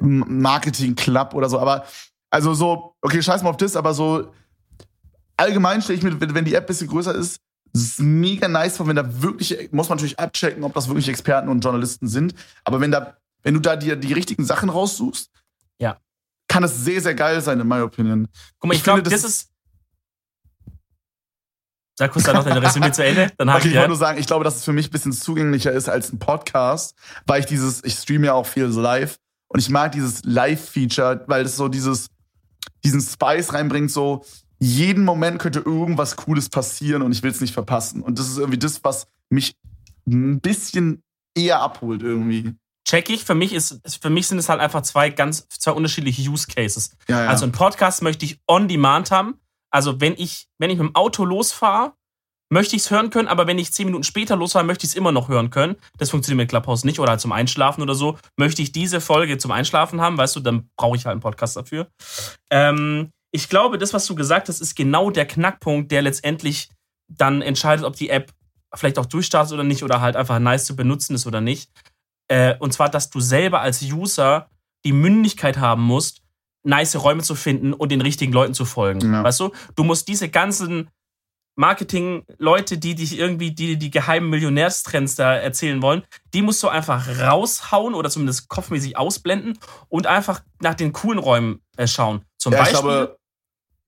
[0.00, 1.84] Marketing Club oder so, aber
[2.30, 4.32] also so, okay, scheiß mal auf das, aber so
[5.36, 7.40] allgemein stelle ich mir, wenn, die App ein bisschen größer ist,
[7.72, 11.48] es ist mega nice, wenn da wirklich, muss man natürlich abchecken, ob das wirklich Experten
[11.48, 12.34] und Journalisten sind,
[12.64, 15.30] aber wenn da, wenn du da dir die richtigen Sachen raussuchst,
[15.78, 15.98] Ja.
[16.48, 18.26] kann es sehr, sehr geil sein, in my opinion.
[18.58, 19.50] Guck mal, ich, Ich finde, glaube, das das ist.
[21.96, 23.96] Sag kurz dann noch deine Resümee zu Ende, dann habe Okay, ich ich wollte nur
[23.96, 27.38] sagen, ich glaube, dass es für mich ein bisschen zugänglicher ist als ein Podcast, weil
[27.40, 29.16] ich dieses, ich streame ja auch viel live
[29.46, 32.08] und ich mag dieses Live-Feature, weil es so dieses,
[32.82, 34.24] diesen Spice reinbringt, so
[34.58, 38.02] jeden Moment könnte irgendwas Cooles passieren und ich will es nicht verpassen.
[38.02, 39.54] Und das ist irgendwie das, was mich
[40.08, 41.00] ein bisschen
[41.36, 42.54] eher abholt irgendwie.
[42.84, 43.24] Check ich.
[43.24, 46.96] Für mich, ist, für mich sind es halt einfach zwei ganz, zwei unterschiedliche Use Cases.
[47.08, 47.28] Ja, ja.
[47.30, 49.40] Also ein Podcast möchte ich on demand haben.
[49.70, 51.94] Also wenn ich, wenn ich mit dem Auto losfahre,
[52.50, 54.96] möchte ich es hören können, aber wenn ich zehn Minuten später losfahre, möchte ich es
[54.96, 55.76] immer noch hören können.
[55.98, 58.18] Das funktioniert mit Clubhouse nicht oder halt zum Einschlafen oder so.
[58.36, 61.56] Möchte ich diese Folge zum Einschlafen haben, weißt du, dann brauche ich halt einen Podcast
[61.56, 61.88] dafür.
[62.50, 66.68] Ähm, ich glaube, das, was du gesagt hast, ist genau der Knackpunkt, der letztendlich
[67.08, 68.32] dann entscheidet, ob die App
[68.72, 71.70] vielleicht auch durchstartet oder nicht oder halt einfach nice zu benutzen ist oder nicht.
[72.28, 74.48] Äh, und zwar, dass du selber als User
[74.84, 76.22] die Mündigkeit haben musst,
[76.66, 79.00] nice Räume zu finden und den richtigen Leuten zu folgen.
[79.12, 79.22] Ja.
[79.22, 79.52] Weißt du?
[79.76, 80.88] Du musst diese ganzen
[81.56, 86.02] Marketing-Leute, die dich irgendwie, die die geheimen Millionärstrends da erzählen wollen,
[86.32, 89.58] die musst du einfach raushauen oder zumindest kopfmäßig ausblenden
[89.88, 92.24] und einfach nach den coolen Räumen äh, schauen.
[92.38, 92.80] Zum ja, ich Beispiel.
[92.82, 93.18] glaube,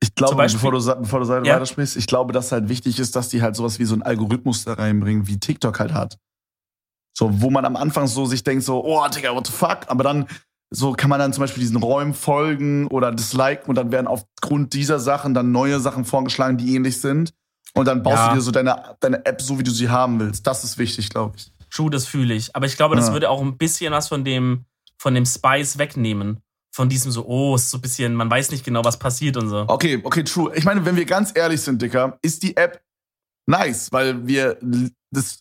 [0.01, 1.55] ich glaube Beispiel- bevor du, bevor du Ja.
[1.57, 4.65] weitersprichst, ich glaube, dass halt wichtig ist, dass die halt sowas wie so einen Algorithmus
[4.65, 6.19] da reinbringen, wie TikTok halt hat.
[7.17, 9.81] So, wo man am Anfang so sich denkt, so, oh, Digga, what the fuck?
[9.87, 10.27] Aber dann,
[10.71, 14.75] so kann man dann zum Beispiel diesen Räumen folgen oder disliken und dann werden aufgrund
[14.75, 17.33] dieser Sachen dann neue Sachen vorgeschlagen, die ähnlich sind.
[17.75, 18.29] Und dann baust Ja.
[18.31, 20.47] du dir so deine, deine App so, wie du sie haben willst.
[20.47, 21.53] Das ist wichtig, glaube ich.
[21.71, 22.55] True, das fühle ich.
[22.55, 23.13] Aber ich glaube, das Ja.
[23.15, 24.65] würde auch ein bisschen was von dem,
[24.99, 26.41] von dem Spice wegnehmen.
[26.75, 29.49] Von diesem so, oh, ist so ein bisschen, man weiß nicht genau, was passiert und
[29.49, 29.65] so.
[29.69, 30.53] Okay, okay, true.
[30.55, 32.83] Ich meine, wenn wir ganz ehrlich sind, Dicker, ist die App
[33.47, 34.59] nice, weil wir
[35.11, 35.39] das.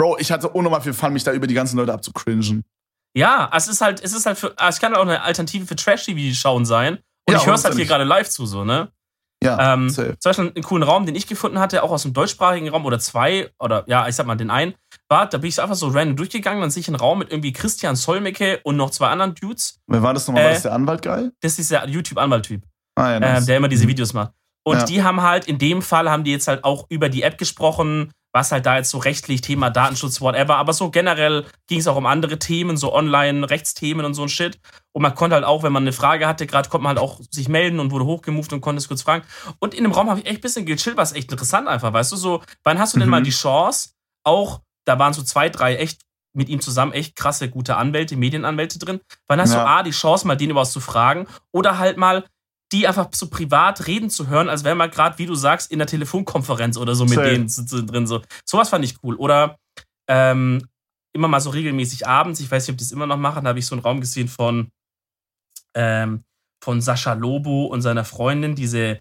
[0.00, 2.64] Bro, ich hatte unnormal viel Fun, mich da über die ganzen Leute abzucringen.
[3.14, 6.34] Ja, es ist halt, es ist halt für, es kann auch eine Alternative für Trash-TV
[6.34, 6.94] schauen sein.
[7.28, 8.90] Und Ja, ich höre es halt hier gerade live zu, so, ne?
[9.44, 10.16] Ja, Ähm, safe.
[10.18, 12.98] zum Beispiel einen coolen Raum, den ich gefunden hatte, auch aus dem deutschsprachigen Raum oder
[12.98, 14.74] zwei, oder ja, ich sag mal den einen,
[15.08, 17.30] war, da bin ich so einfach so random durchgegangen, dann sehe ich einen Raum mit
[17.30, 19.80] irgendwie Christian Solmecke und noch zwei anderen Dudes.
[19.86, 20.44] Wer war das nochmal?
[20.44, 21.32] War äh, das der Anwalt geil?
[21.40, 22.62] Das ist dieser YouTube-Anwalt-Typ.
[22.96, 23.44] Ah, ja, nice.
[23.46, 24.32] der immer diese Videos macht.
[24.62, 24.84] Und Ja.
[24.84, 28.12] die haben halt, in dem Fall haben die jetzt halt auch über die App gesprochen,
[28.32, 31.96] was halt da jetzt so rechtlich, Thema Datenschutz, whatever, aber so generell ging es auch
[31.96, 34.58] um andere Themen, so Online-Rechtsthemen und so ein Shit.
[34.92, 37.20] Und man konnte halt auch, wenn man eine Frage hatte, gerade konnte man halt auch
[37.30, 39.24] sich melden und wurde hochgemoved und konnte es kurz fragen.
[39.58, 42.12] Und in dem Raum habe ich echt ein bisschen gechillt, was echt interessant einfach, weißt
[42.12, 43.10] du, so, wann hast du denn Mhm.
[43.12, 43.90] mal die Chance,
[44.24, 46.02] auch, da waren so zwei, drei echt
[46.32, 49.00] mit ihm zusammen echt krasse, gute Anwälte, Medienanwälte drin.
[49.26, 49.64] Wann hast Ja.
[49.64, 52.24] du A, die Chance, mal den über was zu fragen oder halt mal
[52.72, 55.78] die einfach so privat reden zu hören, als wäre man gerade, wie du sagst, in
[55.78, 57.30] der Telefonkonferenz oder so mit Safe.
[57.30, 58.06] denen drin.
[58.06, 58.22] So.
[58.44, 59.16] Sowas fand ich cool.
[59.16, 59.58] Oder
[60.08, 60.68] ähm,
[61.12, 63.48] immer mal so regelmäßig abends, ich weiß nicht, ob die es immer noch machen, da
[63.48, 64.70] habe ich so einen Raum gesehen von,
[65.74, 66.24] ähm,
[66.62, 69.00] von Sascha Lobo und seiner Freundin, diese,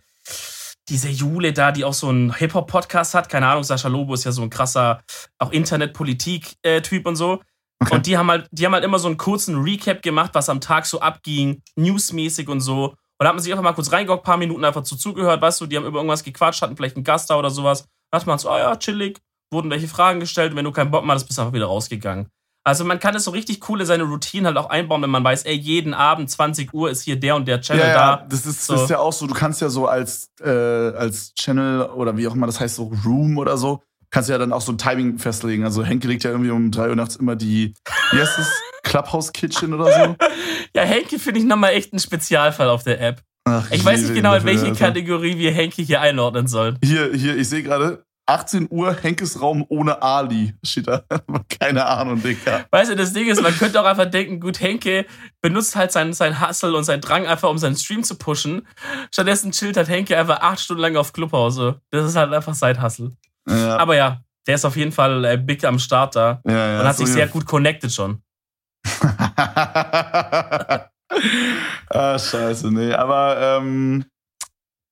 [0.87, 3.29] diese Jule da, die auch so einen Hip-Hop-Podcast hat.
[3.29, 5.03] Keine Ahnung, Sascha Lobo ist ja so ein krasser,
[5.37, 7.43] auch Internetpolitik-Typ und so.
[7.81, 7.95] Okay.
[7.95, 10.59] Und die haben halt, die haben halt immer so einen kurzen Recap gemacht, was am
[10.59, 12.95] Tag so abging, newsmäßig und so.
[13.19, 15.59] Und da hat man sich einfach mal kurz reingehockt, paar Minuten einfach zu zugehört, weißt
[15.59, 17.83] du, die haben über irgendwas gequatscht, hatten vielleicht einen Gast da oder sowas.
[18.11, 19.19] Da dachte man so, oh ja, chillig,
[19.51, 21.65] wurden welche Fragen gestellt und wenn du keinen Bock mehr hast, bist du einfach wieder
[21.65, 22.29] rausgegangen.
[22.65, 25.23] Also man kann es so richtig cool in seine Routine halt auch einbauen, wenn man
[25.23, 28.11] weiß, ey, jeden Abend 20 Uhr ist hier der und der Channel ja, da.
[28.11, 28.73] Ja, das ist, so.
[28.73, 32.27] das ist ja auch so, du kannst ja so als, äh, als Channel oder wie
[32.27, 34.77] auch immer das heißt, so Room oder so, kannst du ja dann auch so ein
[34.77, 35.63] Timing festlegen.
[35.63, 37.73] Also Henke legt ja irgendwie um drei Uhr nachts immer die,
[38.11, 40.15] das, Clubhouse Kitchen oder so.
[40.75, 43.21] ja, Henke finde ich nochmal echt ein Spezialfall auf der App.
[43.45, 46.77] Ach, ich weiß nicht genau, in welche Kategorie wir Henke hier einordnen sollen.
[46.83, 50.53] Hier, hier, ich sehe gerade, 18 Uhr, Henkes Raum ohne Ali.
[50.63, 51.03] Steht da.
[51.59, 52.65] Keine Ahnung, Digga.
[52.69, 55.05] Weißt du, das Ding ist, man könnte auch einfach denken, gut, Henke
[55.41, 58.67] benutzt halt seinen, seinen Hustle und seinen Drang einfach, um seinen Stream zu pushen.
[59.11, 61.81] Stattdessen chillt halt Henke einfach acht Stunden lang auf Clubhause.
[61.89, 63.11] Das ist halt einfach sein Hustle.
[63.47, 63.77] Ja.
[63.77, 66.41] Aber ja, der ist auf jeden Fall äh, big am Start da.
[66.45, 68.21] Ja, ja, und hat sich sehr gut connected schon.
[71.89, 72.93] ah, scheiße, nee.
[72.93, 74.05] Aber ähm,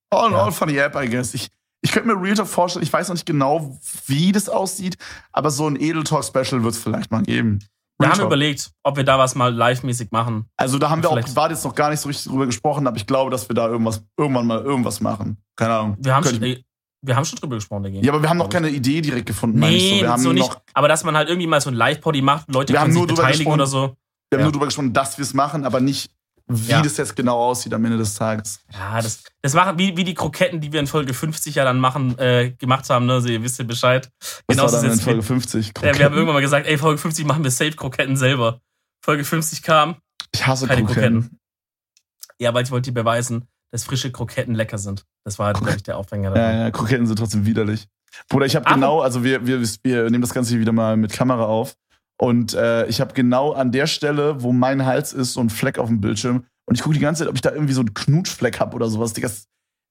[0.10, 1.34] all in all funny App, I guess.
[1.34, 1.50] Ich,
[1.82, 4.98] ich könnte mir Real Talk vorstellen, ich weiß noch nicht genau, wie das aussieht,
[5.32, 7.60] aber so ein Edel Talk Special wird es vielleicht mal geben.
[8.00, 10.46] Wir haben überlegt, ob wir da was mal live-mäßig machen.
[10.56, 12.98] Also da haben wir auch privat jetzt noch gar nicht so richtig drüber gesprochen, aber
[12.98, 15.38] ich glaube, dass wir da irgendwas, irgendwann mal irgendwas machen.
[15.56, 15.98] Keine Ahnung.
[16.00, 16.58] Wir haben, schon,
[17.02, 18.04] wir haben schon drüber gesprochen, dagegen.
[18.04, 19.60] Ja, aber wir haben noch keine Idee direkt gefunden.
[19.60, 20.02] Nee, so.
[20.02, 20.58] Wir haben so nicht.
[20.74, 23.52] aber dass man halt irgendwie mal so ein Live-Poddy macht, Leute wir können sich beteiligen
[23.52, 23.96] oder so.
[24.30, 26.12] Wir haben nur drüber gesprochen, dass wir es machen, aber nicht,
[26.48, 26.82] wie ja.
[26.82, 28.60] das jetzt genau aussieht am Ende des Tages.
[28.74, 31.80] Ja, das, das machen wie, wie die Kroketten, die wir in Folge 50 ja dann
[31.80, 33.14] machen, äh, gemacht haben, ne?
[33.14, 34.10] Also ihr wisst ja Bescheid.
[34.48, 35.74] Genau das war dann in Folge 50.
[35.82, 38.62] Ja, wir haben irgendwann mal gesagt, ey, Folge 50 machen wir safe Kroketten selber.
[39.02, 39.98] Folge 50 kam.
[40.34, 40.88] Ich hasse Kroketten.
[40.88, 41.40] Kroketten.
[42.40, 45.06] Ja, weil ich wollte dir beweisen, dass frische Kroketten lecker sind.
[45.24, 46.36] Das war, glaube ich, der Aufhänger.
[46.36, 47.88] Ja, ja, Kroketten sind trotzdem widerlich.
[48.30, 51.12] Bruder, ich habe genau, also wir, wir, wir nehmen das Ganze hier wieder mal mit
[51.12, 51.76] Kamera auf.
[52.20, 55.78] Und äh, ich habe genau an der Stelle, wo mein Hals ist, so einen Fleck
[55.78, 56.46] auf dem Bildschirm.
[56.66, 58.90] Und ich gucke die ganze Zeit, ob ich da irgendwie so einen Knutschfleck habe oder
[58.90, 59.14] sowas.
[59.14, 59.30] Digga,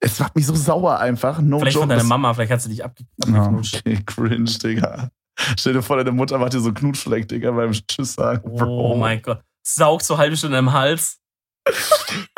[0.01, 1.41] es macht mich so sauer einfach.
[1.41, 1.83] No vielleicht joke.
[1.85, 3.77] von deiner Mama, vielleicht hat sie dich abge abgeknutscht.
[3.79, 5.11] Okay, cringe, Digga.
[5.57, 8.51] Stell dir vor, deine Mutter macht dir so einen Knutschfleck, Digga, beim Tschüss sagen.
[8.51, 9.43] Oh mein Gott.
[9.62, 11.18] Saugt so halbe Stunde im Hals.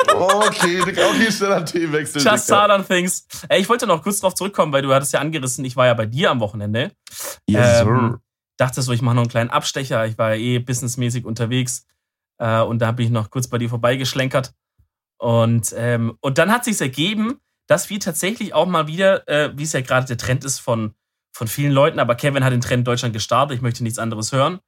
[0.07, 2.21] Okay, okay, schneller Themenwechsel.
[2.21, 3.27] Just Southern Things.
[3.47, 5.93] Ey, ich wollte noch kurz drauf zurückkommen, weil du hattest ja angerissen, ich war ja
[5.93, 6.91] bei dir am Wochenende.
[7.47, 8.19] Yes, ähm,
[8.57, 10.05] dachte so, ich mache noch einen kleinen Abstecher.
[10.05, 11.85] Ich war ja eh businessmäßig unterwegs.
[12.39, 14.53] Äh, und da bin ich noch kurz bei dir vorbeigeschlenkert.
[15.17, 19.63] Und, ähm, und dann hat sich ergeben, dass wir tatsächlich auch mal wieder, äh, wie
[19.63, 20.95] es ja gerade der Trend ist von,
[21.31, 24.31] von vielen Leuten, aber Kevin hat den Trend in Deutschland gestartet, ich möchte nichts anderes
[24.31, 24.59] hören.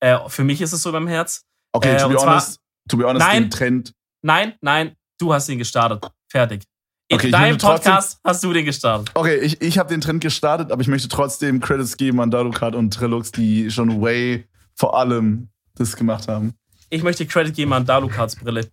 [0.00, 1.44] Äh, für mich ist es so beim Herz.
[1.72, 3.92] Okay, äh, to, be honest, to be honest, nein, den Trend.
[4.22, 6.06] Nein, nein, du hast ihn gestartet.
[6.28, 6.62] Fertig.
[7.08, 9.10] In okay, deinem Podcast hast du den gestartet.
[9.14, 12.74] Okay, ich, ich habe den Trend gestartet, aber ich möchte trotzdem Credits geben an Dalukat
[12.74, 16.54] und Trilux, die schon way vor allem das gemacht haben.
[16.90, 18.68] Ich möchte Credit geben an Dalukats Brille.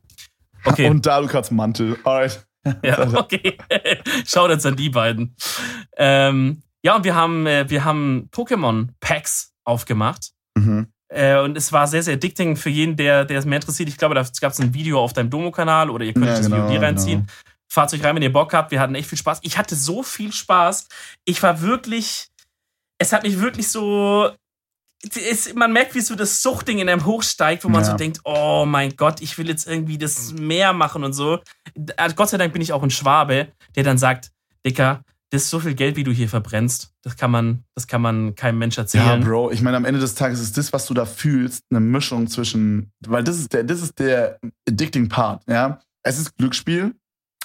[0.66, 0.90] Okay.
[0.90, 1.98] Und Dalukats Mantel.
[2.04, 2.46] Alright.
[2.82, 3.58] Ja, okay.
[4.26, 5.36] Schaut jetzt an die beiden.
[5.98, 10.32] Ähm, ja, und wir haben, äh, wir haben Pokémon-Packs aufgemacht.
[11.14, 13.90] Äh, und es war sehr, sehr addicting für jeden, der, der es mehr interessiert.
[13.90, 16.46] Ich glaube, da gab es ein Video auf deinem Domo-Kanal oder ihr könnt ja, das
[16.50, 17.20] genau, Video reinziehen.
[17.22, 17.32] Genau.
[17.72, 18.72] Fahrt euch rein, wenn ihr Bock habt.
[18.72, 19.40] Wir hatten echt viel Spaß.
[19.44, 20.88] Ich hatte so viel Spaß.
[21.26, 22.28] Ich war wirklich,
[22.98, 24.32] es hat mich wirklich so,
[25.04, 27.92] es, man merkt, wie so das Suchtding in einem hochsteigt, wo man ja.
[27.92, 31.40] so denkt, oh mein Gott, ich will jetzt irgendwie das mehr machen und so.
[31.98, 34.32] Also Gott sei Dank bin ich auch ein Schwabe, der dann sagt,
[34.66, 35.04] Dicker,
[35.34, 36.94] das ist so viel Geld, wie du hier verbrennst.
[37.02, 39.20] Das kann man, das kann man keinem Mensch erzählen.
[39.20, 41.80] Ja, Bro, ich meine, am Ende des Tages ist das, was du da fühlst, eine
[41.80, 44.38] Mischung zwischen, weil das ist der, das ist der
[44.70, 45.80] addicting Part, ja.
[46.04, 46.94] Es ist Glücksspiel,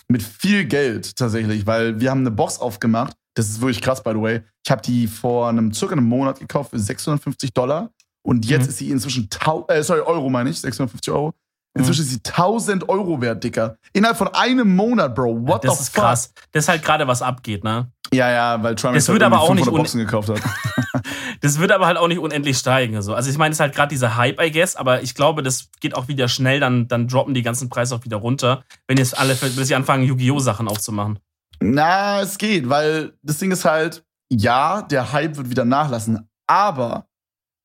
[0.06, 3.16] mit viel Geld tatsächlich, weil wir haben eine Box aufgemacht.
[3.34, 4.42] Das ist wirklich krass, by the way.
[4.66, 7.90] Ich habe die vor einem circa einem Monat gekauft für 650 Dollar.
[8.22, 8.68] Und jetzt mhm.
[8.68, 9.30] ist sie inzwischen,
[9.68, 11.32] äh, sorry, Euro meine ich, 650 Euro.
[11.74, 13.76] Inzwischen ist sie 1000 Euro wert, Dicker.
[13.92, 15.46] Innerhalb von einem Monat, Bro.
[15.46, 16.04] What ja, das the ist fuck?
[16.04, 16.32] krass.
[16.52, 17.92] Das ist halt gerade was abgeht, ne?
[18.12, 20.40] Ja, ja, weil Trump das wird halt aber auch nicht Boxen gekauft hat.
[21.40, 22.96] das wird aber halt auch nicht unendlich steigen.
[22.96, 25.42] Also, also ich meine, es ist halt gerade dieser Hype, I guess, aber ich glaube,
[25.42, 28.96] das geht auch wieder schnell, dann, dann droppen die ganzen Preise auch wieder runter, wenn
[28.96, 30.38] jetzt alle, wenn sie anfangen, Yu-Gi-Oh!
[30.38, 31.18] Sachen aufzumachen.
[31.60, 37.06] Na, es geht, weil das Ding ist halt, ja, der Hype wird wieder nachlassen, aber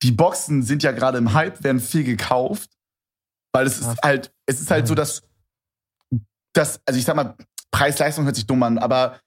[0.02, 2.70] die Boxen sind ja gerade im Hype, werden viel gekauft,
[3.54, 5.24] weil es ist halt, es ist halt so, dass,
[6.54, 7.36] dass also ich sag mal,
[7.72, 9.20] Preis-Leistung hört sich dumm an, aber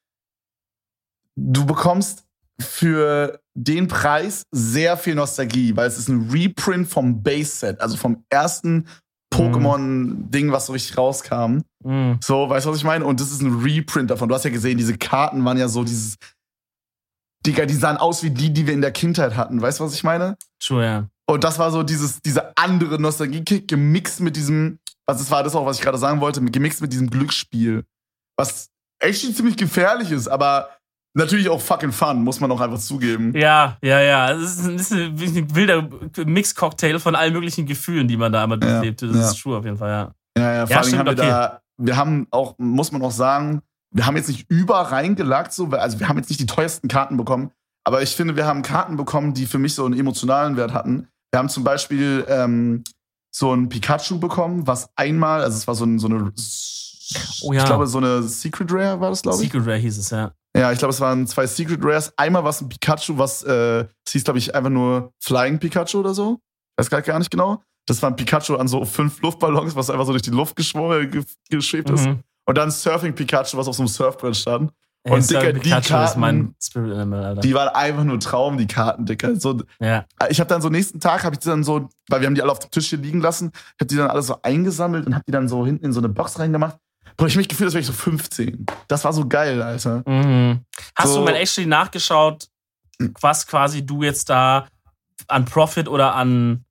[1.37, 2.25] du bekommst
[2.61, 8.25] für den Preis sehr viel Nostalgie, weil es ist ein Reprint vom Base-Set, also vom
[8.31, 8.87] ersten
[9.33, 11.63] Pokémon-Ding, was so richtig rauskam.
[11.85, 12.19] Mhm.
[12.23, 13.05] So, weißt du, was ich meine?
[13.05, 14.29] Und das ist ein Reprint davon.
[14.29, 16.17] Du hast ja gesehen, diese Karten waren ja so dieses.
[17.45, 19.61] Digga, die sahen aus wie die, die wir in der Kindheit hatten.
[19.61, 20.37] Weißt du, was ich meine?
[20.59, 21.09] True, ja.
[21.29, 25.55] Und das war so dieses, dieser andere Nostalgie-Kick gemixt mit diesem, was es war das
[25.55, 27.85] auch, was ich gerade sagen wollte, gemixt mit diesem Glücksspiel.
[28.37, 28.71] Was
[29.01, 30.71] echt ziemlich gefährlich ist, aber
[31.15, 33.35] natürlich auch fucking fun, muss man auch einfach zugeben.
[33.37, 34.33] Ja, ja, ja.
[34.33, 35.89] Es ist, ist ein wilder
[36.25, 39.03] Mix-Cocktail von allen möglichen Gefühlen, die man da einmal Ja, durchlebt.
[39.03, 39.31] Das ja.
[39.31, 40.15] ist true auf jeden Fall, ja.
[40.39, 41.31] Ja, ja, vor Ja, allem stimmt, haben wir okay.
[41.31, 45.69] da, wir haben auch, muss man auch sagen, wir haben jetzt nicht über reingelagt, so,
[45.69, 47.51] also wir haben jetzt nicht die teuersten Karten bekommen,
[47.85, 51.09] aber ich finde, wir haben Karten bekommen, die für mich so einen emotionalen Wert hatten.
[51.33, 52.85] Wir haben zum Beispiel ähm,
[53.31, 56.33] so ein Pikachu bekommen, was einmal, also es war so, ein, so eine,
[57.43, 57.61] Oh ja.
[57.61, 59.51] ich glaube, so eine Secret Rare war das, glaube ich.
[59.51, 60.33] Secret Rare hieß es, ja.
[60.57, 62.13] Ja, ich glaube, es waren zwei Secret Rares.
[62.17, 66.01] Einmal war es ein Pikachu, was, äh, es hieß, glaube ich, einfach nur Flying Pikachu
[66.01, 66.39] oder so.
[66.79, 67.63] Weiß grad gar nicht genau.
[67.87, 70.99] Das war ein Pikachu an so fünf Luftballons, was einfach so durch die Luft geschwo-
[70.99, 72.07] äh, ge geschwebt ist.
[72.07, 72.21] Mhm.
[72.47, 74.73] Und dann Surfing Pikachu, was auf so einem Surfbrett stand.
[75.13, 77.41] Und Sir Dicker, die Pikachu ist Karten- mein Spirit Animal, Alter.
[77.41, 79.37] Die waren einfach nur Traum, die Karten, Dicker.
[79.37, 80.05] So, ja.
[80.29, 82.43] ich habe dann so nächsten Tag, habe ich die dann so, weil wir haben die
[82.43, 85.15] alle auf dem Tisch hier liegen lassen, ich habe die dann alle so eingesammelt und
[85.15, 86.77] habe die dann so hinten in so eine Box reingemacht.
[87.17, 88.67] Boah, ich mich gefühlt, als wäre ich so 15.
[88.89, 90.03] Das war so geil, Alter.
[90.07, 90.61] Mhm.
[90.95, 92.49] Hast So- du mal actually nachgeschaut,
[93.21, 94.67] was quasi du jetzt da
[95.29, 96.65] an Profit oder an,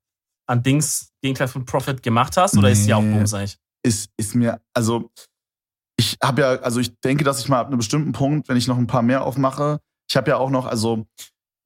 [0.47, 2.57] an Dings, Gegenteil von Profit gemacht hast?
[2.57, 3.13] Oder ist die auch Nee.
[3.17, 3.57] bumsig?
[3.83, 5.11] ist, ist mir, also
[6.05, 8.67] ich habe ja, also ich denke, dass ich mal ab einem bestimmten Punkt, wenn ich
[8.67, 9.79] noch ein paar mehr aufmache,
[10.09, 11.05] ich habe ja auch noch, also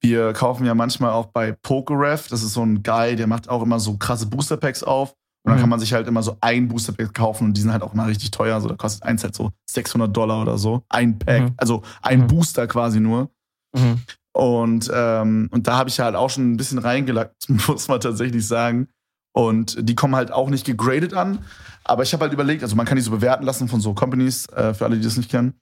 [0.02, 3.62] wir kaufen ja manchmal auch bei PokeRef, das ist so ein Guy, der macht auch
[3.62, 5.10] immer so krasse Booster Packs auf
[5.44, 5.60] und dann Mhm.
[5.60, 7.92] kann man sich halt immer so ein Booster Pack kaufen und die sind halt auch
[7.94, 11.42] mal richtig teuer, also da kostet eins halt so 600 Dollar oder so, ein Pack,
[11.42, 11.54] Mhm.
[11.58, 12.26] also ein Mhm.
[12.28, 13.28] Booster quasi nur.
[13.76, 14.00] Mhm.
[14.32, 18.46] Und, ähm, und da habe ich halt auch schon ein bisschen reingelackt, muss man tatsächlich
[18.46, 18.88] sagen.
[19.32, 21.44] Und die kommen halt auch nicht gegradet an.
[21.84, 24.46] Aber ich habe halt überlegt, also man kann die so bewerten lassen von so Companies,
[24.50, 25.54] äh, für alle, die das nicht kennen.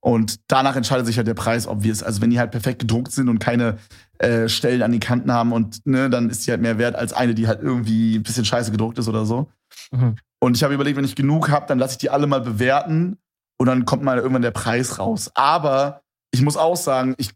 [0.00, 2.78] Und danach entscheidet sich halt der Preis, ob wir es, also wenn die halt perfekt
[2.78, 3.76] gedruckt sind und keine
[4.18, 7.12] äh, Stellen an den Kanten haben und ne, dann ist die halt mehr wert als
[7.12, 9.50] eine, die halt irgendwie ein bisschen scheiße gedruckt ist oder so.
[9.90, 10.16] Mhm.
[10.42, 13.18] Und ich habe überlegt, wenn ich genug habe, dann lasse ich die alle mal bewerten
[13.58, 15.30] und dann kommt mal irgendwann der Preis raus.
[15.34, 16.00] Aber
[16.30, 17.32] ich muss auch sagen, ich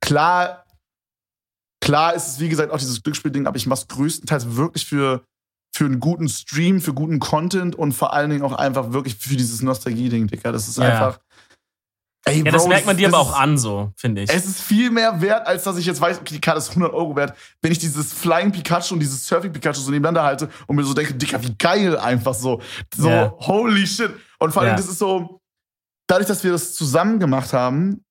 [0.00, 0.63] klar,
[1.84, 5.22] klar ist es wie gesagt auch dieses Glücksspielding, aber ich mache es größtenteils wirklich für
[5.76, 9.34] für einen guten Stream, für guten Content und vor allen Dingen auch einfach wirklich für
[9.36, 10.52] dieses Nostalgie-Ding, Digga.
[10.52, 10.84] Das ist Ja.
[10.84, 11.18] einfach.
[12.26, 14.30] Ey, Ja, das Bro, merkt man dir das aber auch ist- an, so, finde ich.
[14.30, 16.92] es ist viel mehr wert, als dass ich jetzt weiß, okay, die Karte ist 100
[16.94, 17.36] Euro wert.
[17.60, 20.94] Wenn ich dieses Flying Pikachu und dieses Surfing Pikachu so nebeneinander halte und mir so
[20.94, 22.62] denke, Dicker, wie geil einfach so.
[22.96, 23.34] So, Ja.
[23.40, 24.12] holy shit.
[24.38, 24.76] Und vor allem, Ja.
[24.76, 25.40] das ist so,
[26.06, 28.03] dadurch, dass wir das zusammen gemacht haben,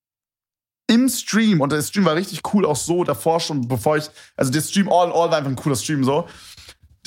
[0.87, 4.05] im Stream, und der Stream war richtig cool, auch so davor schon, bevor ich,
[4.35, 6.27] also der Stream all in all war einfach ein cooler Stream, so.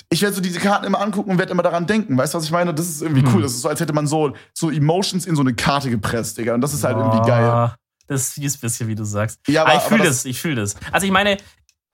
[0.09, 2.17] Ich werde so diese Karten immer angucken und werde immer daran denken.
[2.17, 2.73] Weißt du, was ich meine?
[2.73, 3.35] Das ist irgendwie Mhm.
[3.35, 3.43] cool.
[3.43, 6.55] Das ist so, als hätte man so, so Emotions in so eine Karte gepresst, Digga.
[6.55, 7.45] Und das ist halt irgendwie geil.
[7.45, 7.75] Ah,
[8.07, 9.41] Das ist fies bisschen, wie du sagst.
[9.49, 10.77] Ja, aber, aber- ich fühle aber das, ich fühle das.
[10.93, 11.39] Also ich meine,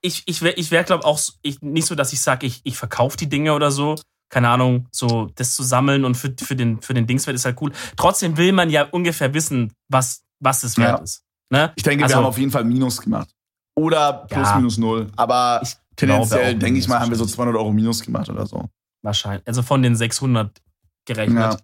[0.01, 2.77] ich, ich wäre, ich wär, glaube auch ich, nicht so, dass ich sage, ich, ich
[2.77, 3.95] verkaufe die Dinge oder so.
[4.29, 7.59] Keine Ahnung, so das zu sammeln und für, für, den, für den Dingswert ist halt
[7.61, 7.71] cool.
[7.97, 11.03] Trotzdem will man ja ungefähr wissen, was, was es wert Ja.
[11.03, 11.22] ist.
[11.49, 11.71] Ne?
[11.75, 13.29] Ich denke, Also- wir haben auf jeden Fall Minus gemacht.
[13.75, 14.55] Oder plus Ja.
[14.57, 15.09] minus null.
[15.15, 18.69] Aber Ich tendenziell, denke ich mal, haben wir so 200 Euro Minus gemacht oder so.
[19.01, 19.47] Wahrscheinlich.
[19.47, 20.61] Also von den 600
[21.05, 21.37] gerechnet.
[21.53, 21.57] Ja.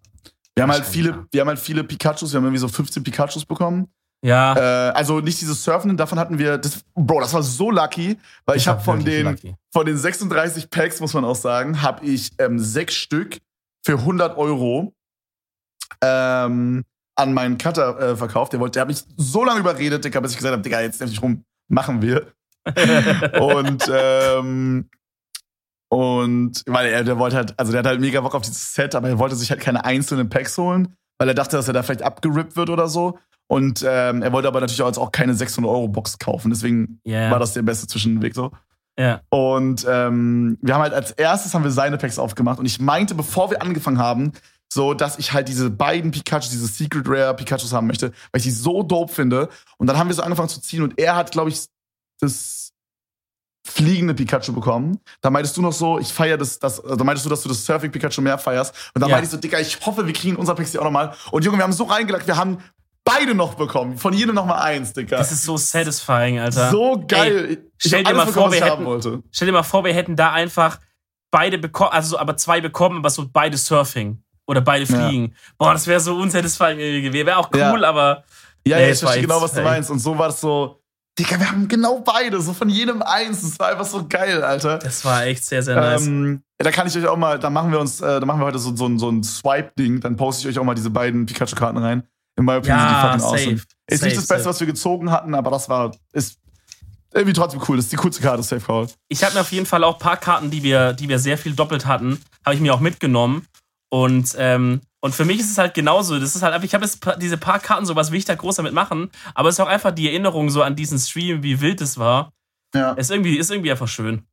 [0.56, 1.26] Wir haben halt viele, ja.
[1.32, 3.88] wir haben halt viele Pikachus, wir haben irgendwie so 15 Pikachus bekommen.
[4.22, 4.90] Ja.
[4.90, 8.58] Äh, also nicht dieses Surfen, davon hatten wir, das, Bro, das war so lucky, weil
[8.58, 9.56] ich war habe von den, lucky.
[9.72, 13.38] von den 36 Packs, muss man auch sagen, habe ich ähm, sechs Stück
[13.86, 14.94] für 100 Euro
[16.02, 16.84] ähm,
[17.20, 18.54] an meinen Cutter äh, verkauft.
[18.54, 21.00] Der wollte, der hat mich so lange überredet, Digga, bis ich gesagt habe, Digga, jetzt
[21.00, 22.28] nerv dich rum, machen wir.
[23.40, 24.90] und ähm,
[25.92, 28.94] und weil er, der wollte halt, also der hat halt mega Bock auf dieses Set,
[28.94, 31.82] aber er wollte sich halt keine einzelnen Packs holen, weil er dachte, dass er da
[31.84, 33.18] vielleicht abgerippt wird oder so.
[33.48, 37.00] Und ähm, er wollte aber natürlich auch, jetzt auch keine 600 Euro Box kaufen, deswegen
[37.04, 37.32] Ja.
[37.32, 38.52] war das der beste Zwischenweg so.
[39.00, 39.22] ja.
[39.30, 43.16] Und ähm, wir haben halt als erstes haben wir seine Packs aufgemacht und ich meinte,
[43.16, 44.34] bevor wir angefangen haben,
[44.72, 48.44] so, dass ich halt diese beiden Pikachus, diese Secret Rare Pikachus haben möchte, weil ich
[48.44, 49.50] die so dope finde.
[49.78, 51.66] Und dann haben wir so angefangen zu ziehen und er hat, glaube ich,
[52.20, 52.72] das
[53.66, 55.00] fliegende Pikachu bekommen.
[55.22, 57.66] Da meintest du noch so, ich feiere das, das, da meintest du, dass du das
[57.66, 58.74] Surfing Pikachu mehr feierst.
[58.94, 59.16] Und dann Ja.
[59.16, 61.14] meinte ich so, Digga, ich hoffe, wir kriegen unser Pixie auch nochmal.
[61.32, 62.58] Und Junge, wir haben so reingelagt, wir haben
[63.04, 63.98] beide noch bekommen.
[63.98, 65.18] Von jedem nochmal eins, Digga.
[65.18, 66.72] Das ist so satisfying, Alter.
[66.72, 67.64] so geil.
[67.78, 69.24] stell dir mal bekommen, vor, wir hätten- wollte.
[69.32, 70.80] Stell dir mal vor, wir hätten da einfach
[71.32, 75.08] beide bekommen, also so, aber zwei bekommen, aber so beide Surfing oder beide Ja.
[75.08, 75.34] fliegen.
[75.58, 77.28] Boah, das wäre so unsatisfying irgendwie gewesen.
[77.28, 77.90] Wäre auch cool, Ja.
[77.90, 78.24] aber
[78.68, 79.64] Ja, Nee, ja, ich verstehe genau, was du ey.
[79.64, 79.90] meinst.
[79.90, 80.82] Und so war es so,
[81.18, 83.42] Digga, wir haben genau beide, so von jedem eins.
[83.42, 84.78] Das war einfach so geil, Alter.
[84.80, 86.06] Das war echt sehr, sehr nice.
[86.06, 88.46] Ähm, da kann ich euch auch mal, da machen wir uns, äh, da machen wir
[88.46, 91.26] heute so, so, ein- so ein Swipe-Ding, dann poste ich euch auch mal diese beiden
[91.26, 92.04] Pikachu-Karten rein.
[92.38, 93.34] In my opinion sind die Ja, fucking safe.
[93.36, 93.52] awesome.
[93.54, 93.64] Ist
[94.00, 94.46] Safe, nicht das Beste, safe.
[94.50, 96.38] was wir gezogen hatten, aber das war, ist
[97.14, 97.78] irgendwie trotzdem cool.
[97.78, 98.88] Das ist die coolste Karte, Safe Call.
[99.08, 101.38] Ich habe mir auf jeden Fall auch ein paar Karten, die wir, die wir sehr
[101.38, 103.46] viel doppelt hatten, habe ich mir auch mitgenommen.
[103.90, 106.20] Und, ähm, und für mich ist es halt genauso.
[106.20, 108.36] Das ist halt einfach, ich habe jetzt diese paar Karten, so was will ich da
[108.36, 109.10] groß damit machen.
[109.34, 112.32] Aber es ist auch einfach die Erinnerung so an diesen Stream, wie wild es war.
[112.76, 114.24] Ja, Ist irgendwie, ist irgendwie einfach schön.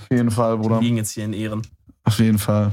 [0.00, 0.76] auf jeden Fall, Bruder.
[0.76, 1.62] Wir liegen jetzt hier in Ehren.
[2.04, 2.72] Auf jeden Fall.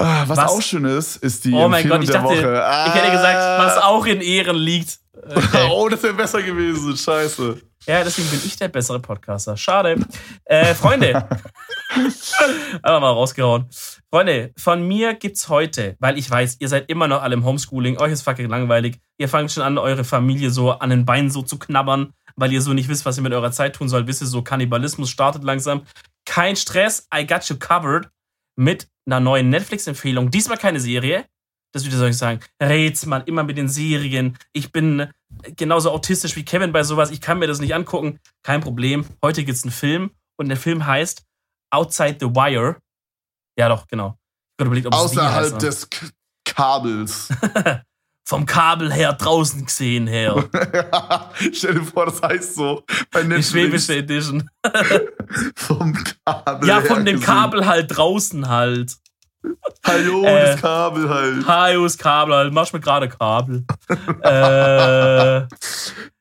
[0.00, 0.50] Ah, was, Was?
[0.52, 2.64] auch schön ist, ist die Oh mein Empfehlung Gott, ich der dachte, Woche.
[2.64, 2.86] Ah.
[2.86, 4.98] ich hätte gesagt, was auch in Ehren liegt.
[5.20, 5.68] Okay.
[5.72, 6.96] oh, das wäre besser gewesen.
[6.96, 7.60] Scheiße.
[7.86, 9.56] Ja, deswegen bin ich der bessere Podcaster.
[9.56, 9.96] Schade.
[10.44, 11.14] Äh, Freunde.
[11.90, 13.66] Einfach mal rausgehauen.
[14.10, 17.98] Freunde, von mir gibt's heute, weil ich weiß, ihr seid immer noch alle im Homeschooling,
[17.98, 18.98] euch ist fucking langweilig.
[19.18, 22.62] Ihr fangt schon an, eure Familie so an den Beinen so zu knabbern, weil ihr
[22.62, 24.06] so nicht wisst, was ihr mit eurer Zeit tun sollt.
[24.06, 25.82] Wisst ihr, so Kannibalismus startet langsam.
[26.26, 28.10] Kein Stress, I got you covered
[28.56, 30.30] mit einer neuen Netflix-Empfehlung.
[30.30, 31.24] Diesmal keine Serie.
[31.72, 32.40] Das soll ich sagen.
[32.62, 34.36] Rätsmann, immer mit den Serien.
[34.52, 35.08] Ich bin
[35.56, 37.10] genauso autistisch wie Kevin bei sowas.
[37.10, 38.18] Ich kann mir das nicht angucken.
[38.42, 39.04] Kein Problem.
[39.22, 41.22] Heute gibt's einen Film und der Film heißt
[41.70, 42.76] Outside the Wire.
[43.58, 44.16] Ja, doch, genau.
[44.60, 46.06] Überlegt, ob es die heißt, Außerhalb aber- des K
[46.44, 47.28] Kabels.
[48.28, 50.48] vom Kabel her draußen gesehen her.
[51.52, 52.84] Stell dir vor, das heißt so.
[53.10, 54.48] Bei Die schwäbische Edition.
[55.56, 56.68] Vom Kabel.
[56.68, 57.26] Ja, von dem gesehen.
[57.26, 58.96] Kabel halt draußen halt.
[59.86, 61.46] Hallo, Äh, das Kabel halt.
[61.46, 62.52] Haius Kabel halt.
[62.52, 63.64] Mach mir gerade Kabel.
[64.22, 65.46] äh,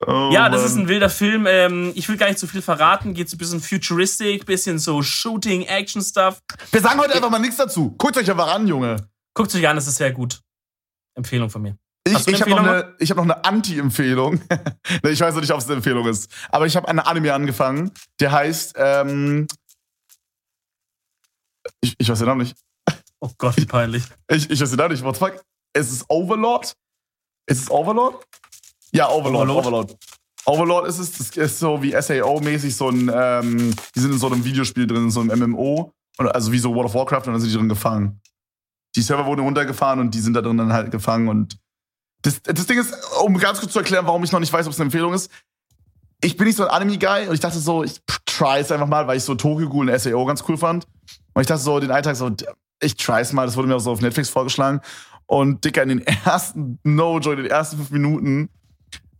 [0.05, 0.69] Oh, Ja, das Mann.
[0.69, 1.45] ist ein wilder Film.
[1.47, 3.13] Ähm, ich will gar nicht zu viel verraten.
[3.13, 6.39] Geht so ein bisschen futuristic, bisschen so Shooting, Action-Stuff.
[6.71, 7.95] Wir sagen heute einfach mal nichts dazu.
[7.97, 8.95] Guckt euch einfach an, Junge.
[9.34, 10.39] Guckt euch an, das ist sehr gut.
[11.15, 11.78] Empfehlung von mir.
[12.07, 14.39] Ich, ich habe noch, eine- ich hab noch eine Anti-Empfehlung.
[15.03, 16.32] Ich weiß noch nicht, ob es eine Empfehlung ist.
[16.49, 18.75] Aber ich habe einen Anime angefangen, der heißt.
[18.78, 19.47] Ähm,
[21.82, 22.55] ich, ich weiß den Namen nicht.
[23.20, 24.03] Oh Gott, wie peinlich.
[24.30, 25.03] Ich, ich weiß nicht.
[25.03, 25.43] What the fuck?
[25.74, 26.76] Es ist Overlord?
[27.47, 28.26] Ist es Overlord?
[28.91, 29.49] Ja, Overlord.
[29.49, 29.65] Overlord?
[29.65, 29.97] Overlord.
[30.45, 31.11] Overlord ist es.
[31.11, 33.11] Das ist so wie SAO-mäßig so ein.
[33.13, 35.91] Ähm, die sind in so einem Videospiel drin, in so einem MMO.
[36.18, 38.22] Also wie so World of Warcraft und dann sind die drin gefangen.
[38.95, 41.28] Die Server wurden runtergefahren und die sind da drin dann halt gefangen.
[41.28, 41.59] Und
[42.24, 42.93] das, das Ding ist,
[43.24, 45.30] um ganz kurz zu erklären, warum ich noch nicht weiß, ob es eine Empfehlung ist.
[46.24, 49.05] Ich bin nicht so ein Anime-Guy und ich dachte so, ich try es einfach mal,
[49.05, 50.88] weil ich so Tokyo Ghoul und SAO ganz cool fand.
[51.36, 52.32] Und ich dachte so, den Alltag so,
[52.82, 54.82] ich try es mal, das wurde mir auch so auf Netflix vorgeschlagen.
[55.25, 58.49] Und Dicker, in den ersten, no joy, in den ersten fünf Minuten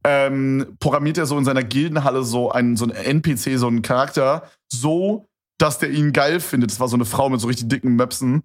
[0.04, 4.44] ähm, programmiert er so in seiner Gildenhalle so einen, so einen NPC, so einen Charakter,
[4.72, 5.28] so,
[5.58, 6.72] dass der ihn geil findet.
[6.72, 8.44] Das war so eine Frau mit so richtig dicken Möpsen.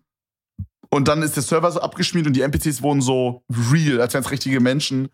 [0.91, 4.25] Und dann ist der Server so abgeschmiert und die NPCs wurden so real, als wären
[4.25, 5.09] es richtige Menschen.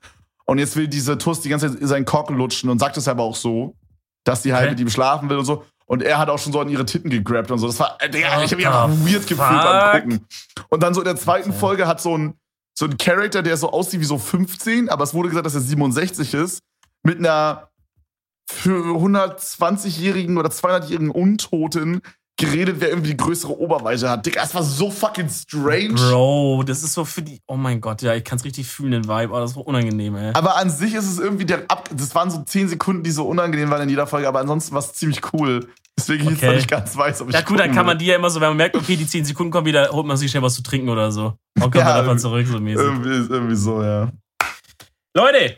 [0.45, 3.23] Und jetzt will diese Tuss die ganze Zeit seinen Cock lutschen und sagt es aber
[3.23, 3.77] auch so,
[4.25, 4.71] dass halt Okay.
[4.71, 5.65] mit ihm schlafen will und so.
[5.89, 7.67] Und er hat auch schon so an ihre Titten gegrabt und so.
[7.67, 10.03] Das war, äh, Digga, ich hab mich einfach weird gefühlt beim?
[10.03, 10.27] Gucken.
[10.69, 11.53] Und dann so in der zweiten.
[11.55, 12.35] Folge hat so ein,
[12.75, 15.63] so ein Charakter, der so aussieht wie so 15, aber es wurde gesagt, dass er
[15.63, 16.61] 67 ist,
[17.03, 17.71] mit einer
[18.51, 22.03] für 120-jährigen oder 200-jährigen Untoten
[22.39, 24.25] geredet, wer irgendwie die größere Oberweite hat.
[24.25, 25.95] Digga, das war so fucking strange.
[25.95, 27.41] Bro, das ist so für die.
[27.47, 29.33] Oh mein Gott, ja, ich kann es richtig fühlen, den Vibe.
[29.35, 30.31] Oh, das so unangenehm, ey.
[30.35, 33.27] Aber an sich ist es irgendwie der Ab das waren so 10 Sekunden, die so
[33.27, 35.69] unangenehm waren in jeder Folge, aber ansonsten war es ziemlich cool.
[35.99, 36.47] Deswegen ich jetzt Okay.
[36.47, 38.41] noch nicht ganz weiß, ob ich Ja, gut, dann kann man die ja immer so,
[38.41, 40.63] wenn man merkt, okay, die 10 Sekunden kommen wieder, holt man sich schnell was zu
[40.63, 41.35] trinken oder so.
[41.57, 42.85] Und kommt Ja, dann einfach irgendwie- zurück, so mäßig.
[42.85, 44.09] irgendwie, irgendwie so, ja.
[45.17, 45.57] Leute,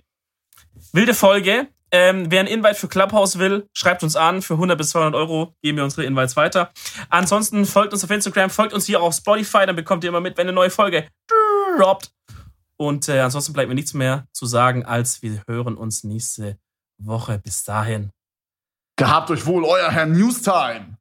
[0.95, 1.68] wilde Folge.
[1.93, 4.43] Ähm, wer einen Invite für Clubhouse will, schreibt uns an.
[4.43, 6.70] Für 100 bis 200 Euro geben wir unsere Invites weiter.
[7.09, 10.36] Ansonsten folgt uns auf Instagram, folgt uns hier auf Spotify, dann bekommt ihr immer mit,
[10.36, 11.09] wenn eine neue Folge
[11.78, 12.12] droppt.
[12.76, 16.59] Und äh, ansonsten bleibt mir nichts mehr zu sagen, als wir hören uns nächste
[16.99, 17.38] Woche.
[17.38, 18.11] Bis dahin.
[18.97, 20.97] Gehabt euch wohl, euer Herr Newstime.